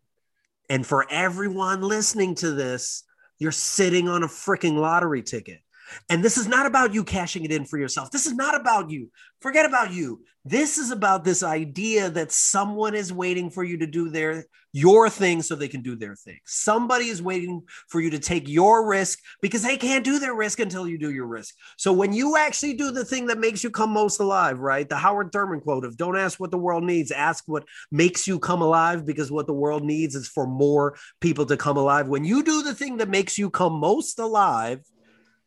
And 0.70 0.86
for 0.86 1.08
everyone 1.10 1.82
listening 1.82 2.36
to 2.36 2.52
this, 2.52 3.04
you're 3.40 3.52
sitting 3.52 4.08
on 4.08 4.22
a 4.22 4.28
freaking 4.28 4.76
lottery 4.76 5.24
ticket. 5.24 5.62
And 6.10 6.24
this 6.24 6.38
is 6.38 6.48
not 6.48 6.66
about 6.66 6.94
you 6.94 7.04
cashing 7.04 7.46
it 7.46 7.52
in 7.52 7.66
for 7.66 7.78
yourself. 7.78 8.12
This 8.12 8.26
is 8.26 8.34
not 8.34 8.60
about 8.60 8.90
you. 8.90 9.10
Forget 9.42 9.66
about 9.66 9.92
you. 9.94 10.24
This 10.46 10.78
is 10.78 10.92
about 10.92 11.24
this 11.24 11.44
idea 11.44 12.10
that 12.10 12.32
someone 12.32 12.96
is 12.96 13.14
waiting 13.14 13.50
for 13.50 13.64
you 13.64 13.78
to 13.78 13.88
do 13.88 14.10
their 14.10 14.46
your 14.72 15.10
thing 15.10 15.42
so 15.42 15.56
they 15.56 15.68
can 15.68 15.82
do 15.82 15.96
their 15.96 16.16
thing. 16.16 16.38
Somebody 16.46 17.06
is 17.06 17.22
waiting 17.22 17.64
for 17.88 18.00
you 18.00 18.12
to 18.12 18.20
take 18.20 18.48
your 18.48 18.88
risk 18.88 19.20
because 19.42 19.64
they 19.64 19.78
can't 19.78 20.06
do 20.06 20.20
their 20.20 20.36
risk 20.36 20.60
until 20.60 20.88
you 20.88 20.98
do 20.98 21.12
your 21.12 21.26
risk. 21.26 21.56
So 21.78 21.92
when 21.92 22.14
you 22.14 22.38
actually 22.38 22.76
do 22.76 22.92
the 22.92 23.06
thing 23.06 23.28
that 23.28 23.40
makes 23.40 23.64
you 23.64 23.72
come 23.72 23.90
most 23.90 24.20
alive, 24.20 24.60
right? 24.60 24.88
The 24.88 24.96
Howard 24.96 25.32
Thurman 25.32 25.62
quote 25.62 25.86
of 25.86 25.98
don't 25.98 26.18
ask 26.18 26.40
what 26.40 26.52
the 26.52 26.58
world 26.58 26.84
needs, 26.84 27.12
ask 27.12 27.44
what 27.48 27.66
makes 27.92 28.28
you 28.28 28.40
come 28.40 28.62
alive 28.62 29.06
because 29.06 29.32
what 29.32 29.48
the 29.48 29.54
world 29.54 29.84
needs 29.84 30.16
is 30.16 30.28
for 30.28 30.46
more 30.46 30.98
people 31.20 31.46
to 31.48 31.58
come 31.58 31.78
alive. 31.78 32.08
When 32.08 32.24
you 32.24 32.44
do 32.44 32.62
the 32.62 32.76
thing 32.76 32.98
that 32.98 33.10
makes 33.10 33.38
you 33.38 33.50
come 33.50 33.74
most 33.74 34.20
alive, 34.20 34.82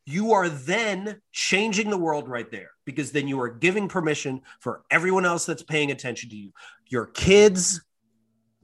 you 0.04 0.32
are 0.32 0.48
then 0.48 1.20
changing 1.32 1.90
the 1.90 1.98
world 1.98 2.28
right 2.28 2.50
there 2.50 2.70
because 2.84 3.12
then 3.12 3.28
you 3.28 3.40
are 3.40 3.48
giving 3.48 3.88
permission 3.88 4.40
for 4.60 4.82
everyone 4.90 5.24
else 5.24 5.46
that's 5.46 5.62
paying 5.62 5.90
attention 5.90 6.30
to 6.30 6.36
you. 6.36 6.52
Your 6.88 7.06
kids 7.06 7.80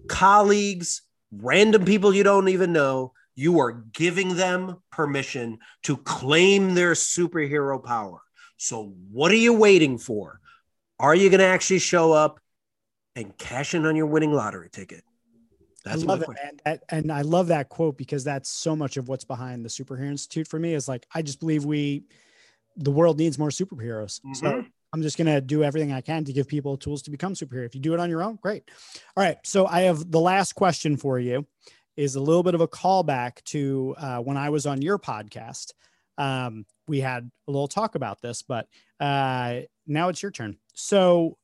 colleagues 0.07 1.03
random 1.33 1.85
people 1.85 2.15
you 2.15 2.23
don't 2.23 2.49
even 2.49 2.73
know 2.73 3.13
you 3.35 3.61
are 3.61 3.85
giving 3.93 4.35
them 4.35 4.77
permission 4.91 5.59
to 5.85 5.97
claim 5.99 6.75
their 6.75 6.93
superhero 6.93 7.83
power. 7.83 8.19
So 8.57 8.95
what 9.13 9.31
are 9.31 9.37
you 9.37 9.53
waiting 9.53 9.97
for? 9.97 10.41
Are 10.99 11.15
you 11.15 11.31
going 11.31 11.39
to 11.39 11.47
actually 11.47 11.79
show 11.79 12.11
up 12.11 12.41
and 13.15 13.37
cash 13.39 13.75
in 13.75 13.87
on 13.87 13.95
your 13.95 14.07
winning 14.07 14.33
lottery 14.33 14.71
ticket 14.71 15.05
I 15.91 15.95
love 15.95 16.23
it. 16.23 16.29
And, 16.65 16.81
and 16.91 17.13
I 17.13 17.23
love 17.23 17.49
that 17.49 17.69
quote 17.69 17.97
because 17.97 18.25
that's 18.25 18.49
so 18.49 18.77
much 18.77 18.97
of 18.97 19.09
what's 19.09 19.25
behind 19.25 19.65
the 19.65 19.69
Superhero 19.69 20.09
Institute 20.09 20.47
for 20.49 20.59
me. 20.59 20.75
Is 20.75 20.89
like 20.89 21.07
I 21.15 21.23
just 21.23 21.41
believe 21.41 21.65
we, 21.65 22.05
the 22.77 22.91
world 22.91 23.19
needs 23.19 23.39
more 23.39 23.51
superheroes. 23.51 24.21
So 24.35 24.47
Mhm. 24.47 24.71
I'm 24.93 25.03
just 25.03 25.19
gonna 25.19 25.41
do 25.41 25.63
everything 25.63 25.93
I 25.93 26.01
can 26.01 26.25
to 26.25 26.33
give 26.33 26.49
people 26.49 26.77
tools 26.77 27.03
to 27.03 27.11
become 27.11 27.35
superhero. 27.35 27.67
If 27.67 27.75
you 27.75 27.81
do 27.81 27.93
it 27.95 28.01
on 28.01 28.09
your 28.09 28.23
own, 28.23 28.39
great. 28.41 28.71
All 29.17 29.23
right. 29.23 29.37
So 29.45 29.67
I 29.67 29.83
have 29.83 30.11
the 30.11 30.21
last 30.21 30.55
question 30.55 30.97
for 30.97 31.19
you. 31.19 31.47
Is 31.97 32.15
a 32.15 32.21
little 32.21 32.45
bit 32.45 32.55
of 32.55 32.61
a 32.61 32.69
callback 32.69 33.43
to 33.47 33.95
uh, 33.99 34.19
when 34.21 34.37
I 34.37 34.51
was 34.51 34.67
on 34.67 34.81
your 34.81 34.99
podcast. 34.99 35.73
Um, 36.17 36.65
we 36.87 37.01
had 37.01 37.31
a 37.47 37.51
little 37.51 37.69
talk 37.69 37.97
about 37.97 38.23
this, 38.23 38.41
but 38.43 38.69
uh, 39.01 39.63
now 39.87 40.09
it's 40.09 40.23
your 40.23 40.31
turn. 40.31 40.59
So 40.75 41.37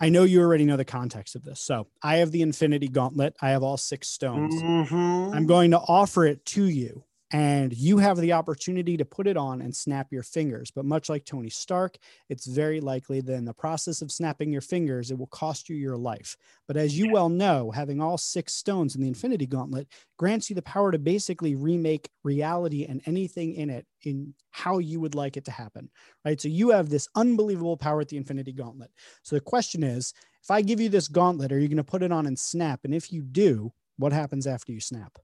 I 0.00 0.08
know 0.08 0.22
you 0.24 0.40
already 0.40 0.64
know 0.64 0.76
the 0.78 0.84
context 0.84 1.36
of 1.36 1.44
this. 1.44 1.60
So 1.60 1.86
I 2.02 2.16
have 2.16 2.30
the 2.30 2.40
Infinity 2.42 2.88
Gauntlet. 2.88 3.36
I 3.42 3.50
have 3.50 3.62
all 3.62 3.76
six 3.76 4.08
stones. 4.08 4.54
Mhm. 4.54 5.34
I'm 5.34 5.46
going 5.46 5.72
to 5.72 5.78
offer 5.78 6.24
it 6.24 6.44
to 6.46 6.64
you, 6.64 7.04
and 7.32 7.72
you 7.72 7.98
have 7.98 8.16
the 8.16 8.32
opportunity 8.32 8.96
to 8.96 9.04
put 9.04 9.28
it 9.28 9.36
on 9.36 9.60
and 9.60 9.74
snap 9.74 10.08
your 10.10 10.24
fingers. 10.24 10.72
But 10.72 10.84
much 10.84 11.08
like 11.08 11.24
Tony 11.24 11.48
Stark, 11.48 11.96
it's 12.28 12.46
very 12.46 12.80
likely 12.80 13.20
that 13.20 13.34
in 13.34 13.44
the 13.44 13.54
process 13.54 14.02
of 14.02 14.10
snapping 14.10 14.52
your 14.52 14.60
fingers, 14.60 15.10
it 15.10 15.18
will 15.18 15.28
cost 15.28 15.68
you 15.68 15.76
your 15.76 15.96
life. 15.96 16.36
But 16.66 16.76
as 16.76 16.98
you 16.98 17.12
well 17.12 17.28
know, 17.28 17.70
having 17.70 18.00
all 18.00 18.18
six 18.18 18.54
stones 18.54 18.96
in 18.96 19.02
the 19.02 19.08
Infinity 19.08 19.46
Gauntlet 19.46 19.86
grants 20.16 20.50
you 20.50 20.56
the 20.56 20.62
power 20.62 20.90
to 20.90 20.98
basically 20.98 21.54
remake 21.54 22.10
reality 22.24 22.84
and 22.84 23.00
anything 23.06 23.54
in 23.54 23.70
it 23.70 23.86
in 24.02 24.34
how 24.50 24.78
you 24.78 24.98
would 24.98 25.14
like 25.14 25.36
it 25.36 25.44
to 25.44 25.52
happen. 25.52 25.88
Right. 26.24 26.40
So 26.40 26.48
you 26.48 26.70
have 26.70 26.88
this 26.88 27.08
unbelievable 27.14 27.76
power 27.76 28.00
at 28.00 28.08
the 28.08 28.16
Infinity 28.16 28.52
Gauntlet. 28.52 28.90
So 29.22 29.36
the 29.36 29.40
question 29.40 29.84
is 29.84 30.14
if 30.42 30.50
I 30.50 30.62
give 30.62 30.80
you 30.80 30.88
this 30.88 31.06
gauntlet, 31.06 31.52
are 31.52 31.58
you 31.58 31.68
going 31.68 31.76
to 31.76 31.84
put 31.84 32.02
it 32.02 32.10
on 32.10 32.26
and 32.26 32.38
snap? 32.38 32.80
And 32.82 32.94
if 32.94 33.12
you 33.12 33.22
do, 33.22 33.72
what 33.98 34.12
happens 34.12 34.46
after 34.46 34.72
you 34.72 34.80
snap? 34.80 35.18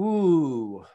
Ooh. 0.00 0.86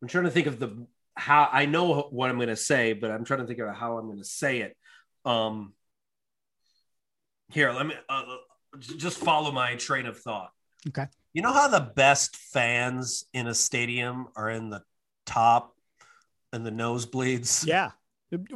I'm 0.00 0.08
trying 0.08 0.24
to 0.24 0.30
think 0.30 0.46
of 0.46 0.58
the 0.58 0.86
how 1.14 1.48
I 1.52 1.66
know 1.66 2.02
what 2.10 2.30
I'm 2.30 2.36
going 2.36 2.48
to 2.48 2.56
say, 2.56 2.92
but 2.92 3.10
I'm 3.10 3.24
trying 3.24 3.40
to 3.40 3.46
think 3.46 3.58
about 3.58 3.76
how 3.76 3.98
I'm 3.98 4.06
going 4.06 4.18
to 4.18 4.24
say 4.24 4.60
it. 4.60 4.76
Um, 5.24 5.74
here, 7.50 7.72
let 7.72 7.86
me 7.86 7.94
uh, 8.08 8.22
just 8.78 9.18
follow 9.18 9.50
my 9.50 9.74
train 9.74 10.06
of 10.06 10.18
thought. 10.18 10.50
Okay. 10.86 11.06
You 11.32 11.42
know 11.42 11.52
how 11.52 11.68
the 11.68 11.92
best 11.94 12.36
fans 12.36 13.24
in 13.34 13.48
a 13.48 13.54
stadium 13.54 14.28
are 14.36 14.48
in 14.48 14.70
the 14.70 14.82
top 15.26 15.74
and 16.52 16.64
the 16.64 16.70
nosebleeds? 16.70 17.66
Yeah. 17.66 17.90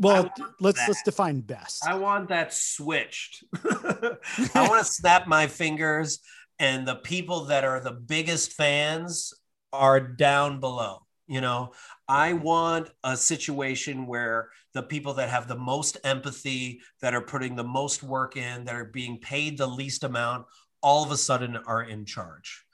Well, 0.01 0.31
let's 0.61 0.79
that. 0.79 0.89
let's 0.89 1.03
define 1.03 1.41
best. 1.41 1.87
I 1.87 1.95
want 1.95 2.29
that 2.29 2.53
switched. 2.53 3.45
I 3.65 4.69
want 4.69 4.85
to 4.85 4.93
snap 4.93 5.27
my 5.27 5.47
fingers, 5.47 6.21
and 6.59 6.87
the 6.87 6.97
people 6.97 7.45
that 7.47 7.65
are 7.65 7.81
the 7.81 7.93
biggest 7.93 8.53
fans 8.53 9.33
are 9.73 10.01
down 10.01 10.61
below. 10.61 10.99
You 11.27 11.41
know, 11.41 11.73
I 12.09 12.35
want 12.35 12.91
a 13.05 13.17
situation 13.17 14.07
where 14.07 14.51
the 14.75 14.83
people 14.83 15.15
that 15.15 15.31
have 15.31 15.49
the 15.49 15.57
most 15.57 15.97
empathy, 16.05 16.81
that 17.01 17.15
are 17.15 17.23
putting 17.23 17.57
the 17.57 17.65
most 17.65 18.03
work 18.03 18.37
in, 18.37 18.65
that 18.65 18.75
are 18.75 18.85
being 18.85 19.19
paid 19.19 19.57
the 19.57 19.67
least 19.67 20.05
amount, 20.05 20.47
all 20.83 21.05
of 21.05 21.11
a 21.11 21.17
sudden 21.17 21.57
are 21.57 21.83
in 21.83 22.05
charge. 22.05 22.65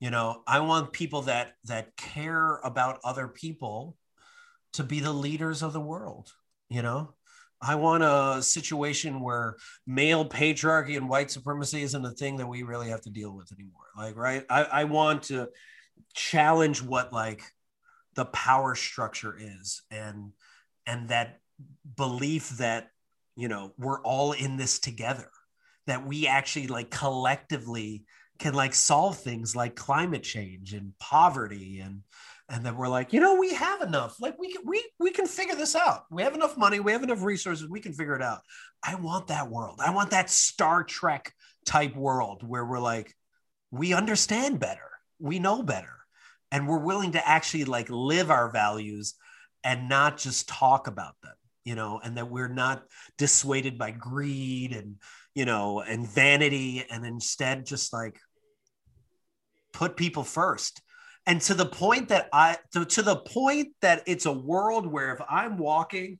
You 0.00 0.10
know, 0.10 0.42
I 0.46 0.60
want 0.60 0.92
people 0.92 1.22
that 1.22 1.54
that 1.64 1.96
care 1.96 2.56
about 2.64 3.00
other 3.04 3.28
people 3.28 3.96
to 4.72 4.84
be 4.84 5.00
the 5.00 5.12
leaders 5.12 5.62
of 5.62 5.72
the 5.72 5.80
world, 5.80 6.32
you 6.68 6.82
know? 6.82 7.14
I 7.60 7.74
want 7.74 8.04
a 8.04 8.40
situation 8.40 9.20
where 9.20 9.56
male 9.84 10.24
patriarchy 10.24 10.96
and 10.96 11.08
white 11.08 11.30
supremacy 11.30 11.82
isn't 11.82 12.04
a 12.04 12.12
thing 12.12 12.36
that 12.36 12.46
we 12.46 12.62
really 12.62 12.90
have 12.90 13.00
to 13.02 13.10
deal 13.10 13.34
with 13.34 13.52
anymore. 13.52 13.86
Like, 13.96 14.16
right? 14.16 14.44
I, 14.48 14.62
I 14.62 14.84
want 14.84 15.24
to 15.24 15.48
challenge 16.14 16.82
what 16.82 17.12
like 17.12 17.42
the 18.14 18.24
power 18.26 18.74
structure 18.74 19.36
is 19.38 19.82
and 19.90 20.32
and 20.86 21.08
that 21.08 21.38
belief 21.96 22.50
that 22.58 22.90
you 23.36 23.48
know 23.48 23.72
we're 23.78 24.00
all 24.02 24.32
in 24.32 24.56
this 24.56 24.78
together 24.78 25.30
that 25.86 26.06
we 26.06 26.26
actually 26.26 26.66
like 26.66 26.90
collectively 26.90 28.04
can 28.38 28.54
like 28.54 28.74
solve 28.74 29.18
things 29.18 29.56
like 29.56 29.74
climate 29.74 30.22
change 30.22 30.72
and 30.72 30.92
poverty 30.98 31.80
and 31.80 32.02
and 32.48 32.64
then 32.64 32.76
we're 32.76 32.88
like 32.88 33.12
you 33.12 33.20
know 33.20 33.36
we 33.36 33.54
have 33.54 33.82
enough. 33.82 34.20
Like 34.20 34.38
we 34.38 34.52
can 34.52 34.62
we 34.66 34.84
we 34.98 35.10
can 35.10 35.26
figure 35.26 35.54
this 35.54 35.76
out. 35.76 36.04
We 36.10 36.22
have 36.22 36.34
enough 36.34 36.56
money. 36.56 36.80
We 36.80 36.92
have 36.92 37.02
enough 37.02 37.22
resources. 37.22 37.68
We 37.68 37.80
can 37.80 37.92
figure 37.92 38.16
it 38.16 38.22
out. 38.22 38.40
I 38.82 38.94
want 38.94 39.28
that 39.28 39.50
world. 39.50 39.80
I 39.84 39.90
want 39.90 40.10
that 40.10 40.30
star 40.30 40.84
trek 40.84 41.32
type 41.66 41.94
world 41.94 42.42
where 42.46 42.64
we're 42.64 42.78
like 42.78 43.14
we 43.70 43.92
understand 43.92 44.60
better. 44.60 44.88
We 45.18 45.38
know 45.38 45.62
better. 45.62 45.94
And 46.50 46.66
we're 46.66 46.78
willing 46.78 47.12
to 47.12 47.28
actually 47.28 47.64
like 47.66 47.90
live 47.90 48.30
our 48.30 48.50
values 48.50 49.14
and 49.62 49.88
not 49.88 50.16
just 50.16 50.48
talk 50.48 50.86
about 50.86 51.14
them 51.22 51.34
you 51.68 51.74
know 51.74 52.00
and 52.02 52.16
that 52.16 52.30
we're 52.30 52.48
not 52.48 52.82
dissuaded 53.18 53.76
by 53.76 53.90
greed 53.90 54.72
and 54.72 54.96
you 55.34 55.44
know 55.44 55.80
and 55.80 56.08
vanity 56.08 56.82
and 56.90 57.04
instead 57.04 57.66
just 57.66 57.92
like 57.92 58.18
put 59.74 59.94
people 59.94 60.24
first 60.24 60.80
and 61.28 61.40
to 61.42 61.54
the 61.54 61.66
point 61.66 62.08
that 62.08 62.28
i 62.32 62.56
to, 62.72 62.84
to 62.84 63.02
the 63.02 63.16
point 63.16 63.68
that 63.80 64.02
it's 64.06 64.26
a 64.26 64.32
world 64.32 64.86
where 64.86 65.12
if 65.12 65.20
i'm 65.30 65.58
walking 65.58 66.18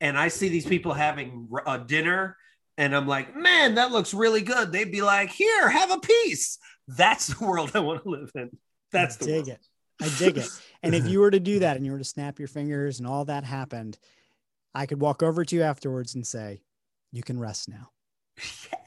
and 0.00 0.18
i 0.18 0.26
see 0.26 0.48
these 0.48 0.66
people 0.66 0.92
having 0.92 1.48
a 1.66 1.78
dinner 1.78 2.36
and 2.76 2.96
i'm 2.96 3.06
like 3.06 3.36
man 3.36 3.76
that 3.76 3.92
looks 3.92 4.12
really 4.12 4.42
good 4.42 4.72
they'd 4.72 4.90
be 4.90 5.02
like 5.02 5.30
here 5.30 5.68
have 5.68 5.92
a 5.92 6.00
piece 6.00 6.58
that's 6.88 7.26
the 7.38 7.44
world 7.46 7.70
i 7.74 7.78
want 7.78 8.02
to 8.02 8.08
live 8.08 8.30
in 8.34 8.50
that's 8.92 9.16
the 9.16 9.24
I 9.24 9.26
the 9.26 9.32
dig 9.32 9.46
world. 9.46 9.48
it. 9.48 9.66
I 10.00 10.08
dig 10.18 10.38
it. 10.38 10.48
And 10.82 10.94
if 10.94 11.06
you 11.06 11.20
were 11.20 11.30
to 11.30 11.40
do 11.40 11.60
that 11.60 11.76
and 11.76 11.86
you 11.86 11.92
were 11.92 11.98
to 11.98 12.04
snap 12.04 12.38
your 12.38 12.48
fingers 12.48 12.98
and 12.98 13.06
all 13.06 13.24
that 13.26 13.44
happened, 13.44 13.98
I 14.74 14.86
could 14.86 15.00
walk 15.00 15.22
over 15.22 15.44
to 15.44 15.56
you 15.56 15.62
afterwards 15.62 16.14
and 16.14 16.26
say, 16.26 16.62
You 17.12 17.22
can 17.22 17.38
rest 17.38 17.68
now. 17.68 17.90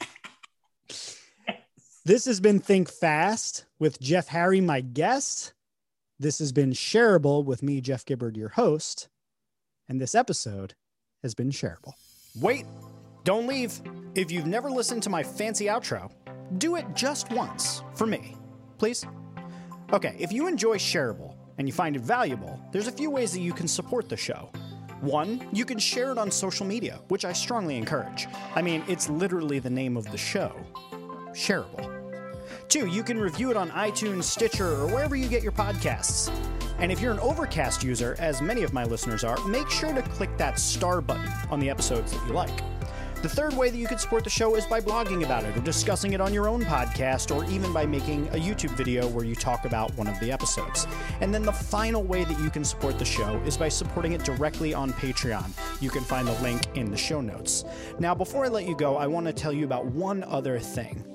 This 2.08 2.26
has 2.26 2.39
been 2.39 2.60
Think 2.60 2.88
Fast 2.88 3.65
with 3.80 4.00
Jeff 4.00 4.28
Harry, 4.28 4.62
my 4.62 4.80
guest. 4.80 5.54
This 6.20 6.38
has 6.38 6.52
been 6.52 6.70
Shareable 6.70 7.44
with 7.44 7.63
me, 7.63 7.82
Jeff 7.82 8.06
Gibbard, 8.06 8.38
your 8.38 8.50
host. 8.50 9.10
And 9.89 10.00
this 10.00 10.13
episode 10.13 10.76
has 11.24 11.34
been 11.34 11.50
Shareable. 11.50 11.94
Wait, 12.39 12.68
don't 13.24 13.48
leave. 13.48 13.82
If 14.13 14.30
you've 14.30 14.46
never 14.46 14.70
listened 14.70 15.02
to 15.02 15.10
my 15.10 15.24
fancy 15.24 15.65
outro, 15.65 16.12
do 16.60 16.76
it 16.76 16.86
just 16.94 17.32
once 17.32 17.82
for 17.96 18.06
me, 18.06 18.38
please. 18.78 19.04
Okay, 19.91 20.15
if 20.20 20.32
you 20.32 20.46
enjoy 20.46 20.78
Shareable 20.78 21.34
and 21.58 21.68
you 21.68 21.74
find 21.74 21.96
it 21.96 22.04
valuable, 22.04 22.60
there's 22.72 22.88
a 22.88 22.91
few 22.91 23.10
ways 23.10 23.34
that 23.34 23.41
you 23.41 23.52
can 23.52 23.68
support 23.68 24.10
the 24.10 24.18
show. 24.18 24.52
One, 25.02 25.50
you 25.52 25.65
can 25.65 25.80
share 25.80 26.12
it 26.12 26.20
on 26.20 26.30
social 26.30 26.68
media, 26.68 27.00
which 27.08 27.26
I 27.26 27.34
strongly 27.34 27.78
encourage. 27.78 28.28
I 28.54 28.62
mean, 28.62 28.84
it's 28.88 29.10
literally 29.10 29.58
the 29.58 29.72
name 29.72 29.98
of 29.98 30.12
the 30.12 30.20
show 30.20 30.56
Shareable. 31.34 31.94
Two, 32.67 32.88
you 32.88 33.04
can 33.04 33.19
review 33.19 33.51
it 33.51 33.58
on 33.58 33.69
iTunes, 33.71 34.23
Stitcher, 34.23 34.67
or 34.67 34.88
wherever 34.88 35.15
you 35.15 35.28
get 35.28 35.43
your 35.43 35.51
podcasts. 35.51 36.30
And 36.80 36.91
if 36.91 36.99
you're 36.99 37.13
an 37.13 37.19
Overcast 37.19 37.84
user, 37.84 38.15
as 38.19 38.41
many 38.41 38.63
of 38.63 38.73
my 38.73 38.84
listeners 38.84 39.23
are, 39.23 39.38
make 39.47 39.69
sure 39.69 39.93
to 39.93 40.01
click 40.01 40.36
that 40.38 40.60
star 40.60 40.99
button 40.99 41.30
on 41.49 41.60
the 41.60 41.69
episodes 41.69 42.12
that 42.12 42.28
you 42.28 42.34
like. 42.34 42.62
The 43.21 43.30
third 43.30 43.56
way 43.56 43.69
that 43.69 43.78
you 43.78 43.88
can 43.88 43.97
support 43.97 44.23
the 44.23 44.30
show 44.30 44.56
is 44.56 44.65
by 44.65 44.82
blogging 44.82 45.23
about 45.23 45.45
it 45.45 45.58
or 45.58 45.62
discussing 45.62 46.13
it 46.13 46.21
on 46.21 46.34
your 46.34 46.47
own 46.47 46.63
podcast 46.63 47.36
or 47.36 47.49
even 47.49 47.71
by 47.73 47.86
making 47.86 48.28
a 48.28 48.39
YouTube 48.39 48.71
video 48.71 49.08
where 49.08 49.25
you 49.25 49.36
talk 49.36 49.65
about 49.65 49.95
one 49.97 50.08
of 50.08 50.19
the 50.19 50.32
episodes. 50.32 50.86
And 51.21 51.34
then 51.34 51.43
the 51.43 51.51
final 51.51 52.04
way 52.04 52.23
that 52.25 52.39
you 52.39 52.49
can 52.49 52.63
support 52.63 52.99
the 52.99 53.06
show 53.06 53.41
is 53.45 53.58
by 53.58 53.69
supporting 53.69 54.12
it 54.12 54.23
directly 54.23 54.73
on 54.73 54.91
Patreon. 54.93 55.49
You 55.82 55.89
can 55.89 56.04
find 56.04 56.28
the 56.28 56.39
link 56.41 56.62
in 56.75 56.91
the 56.91 56.97
show 56.97 57.21
notes. 57.21 57.63
Now, 57.99 58.13
before 58.13 58.45
I 58.45 58.49
let 58.49 58.67
you 58.67 58.75
go, 58.75 58.97
I 58.97 59.08
want 59.08 59.25
to 59.28 59.34
tell 59.34 59.54
you 59.54 59.65
about 59.65 59.86
one 59.86 60.23
other 60.25 60.60
thing. 60.60 61.14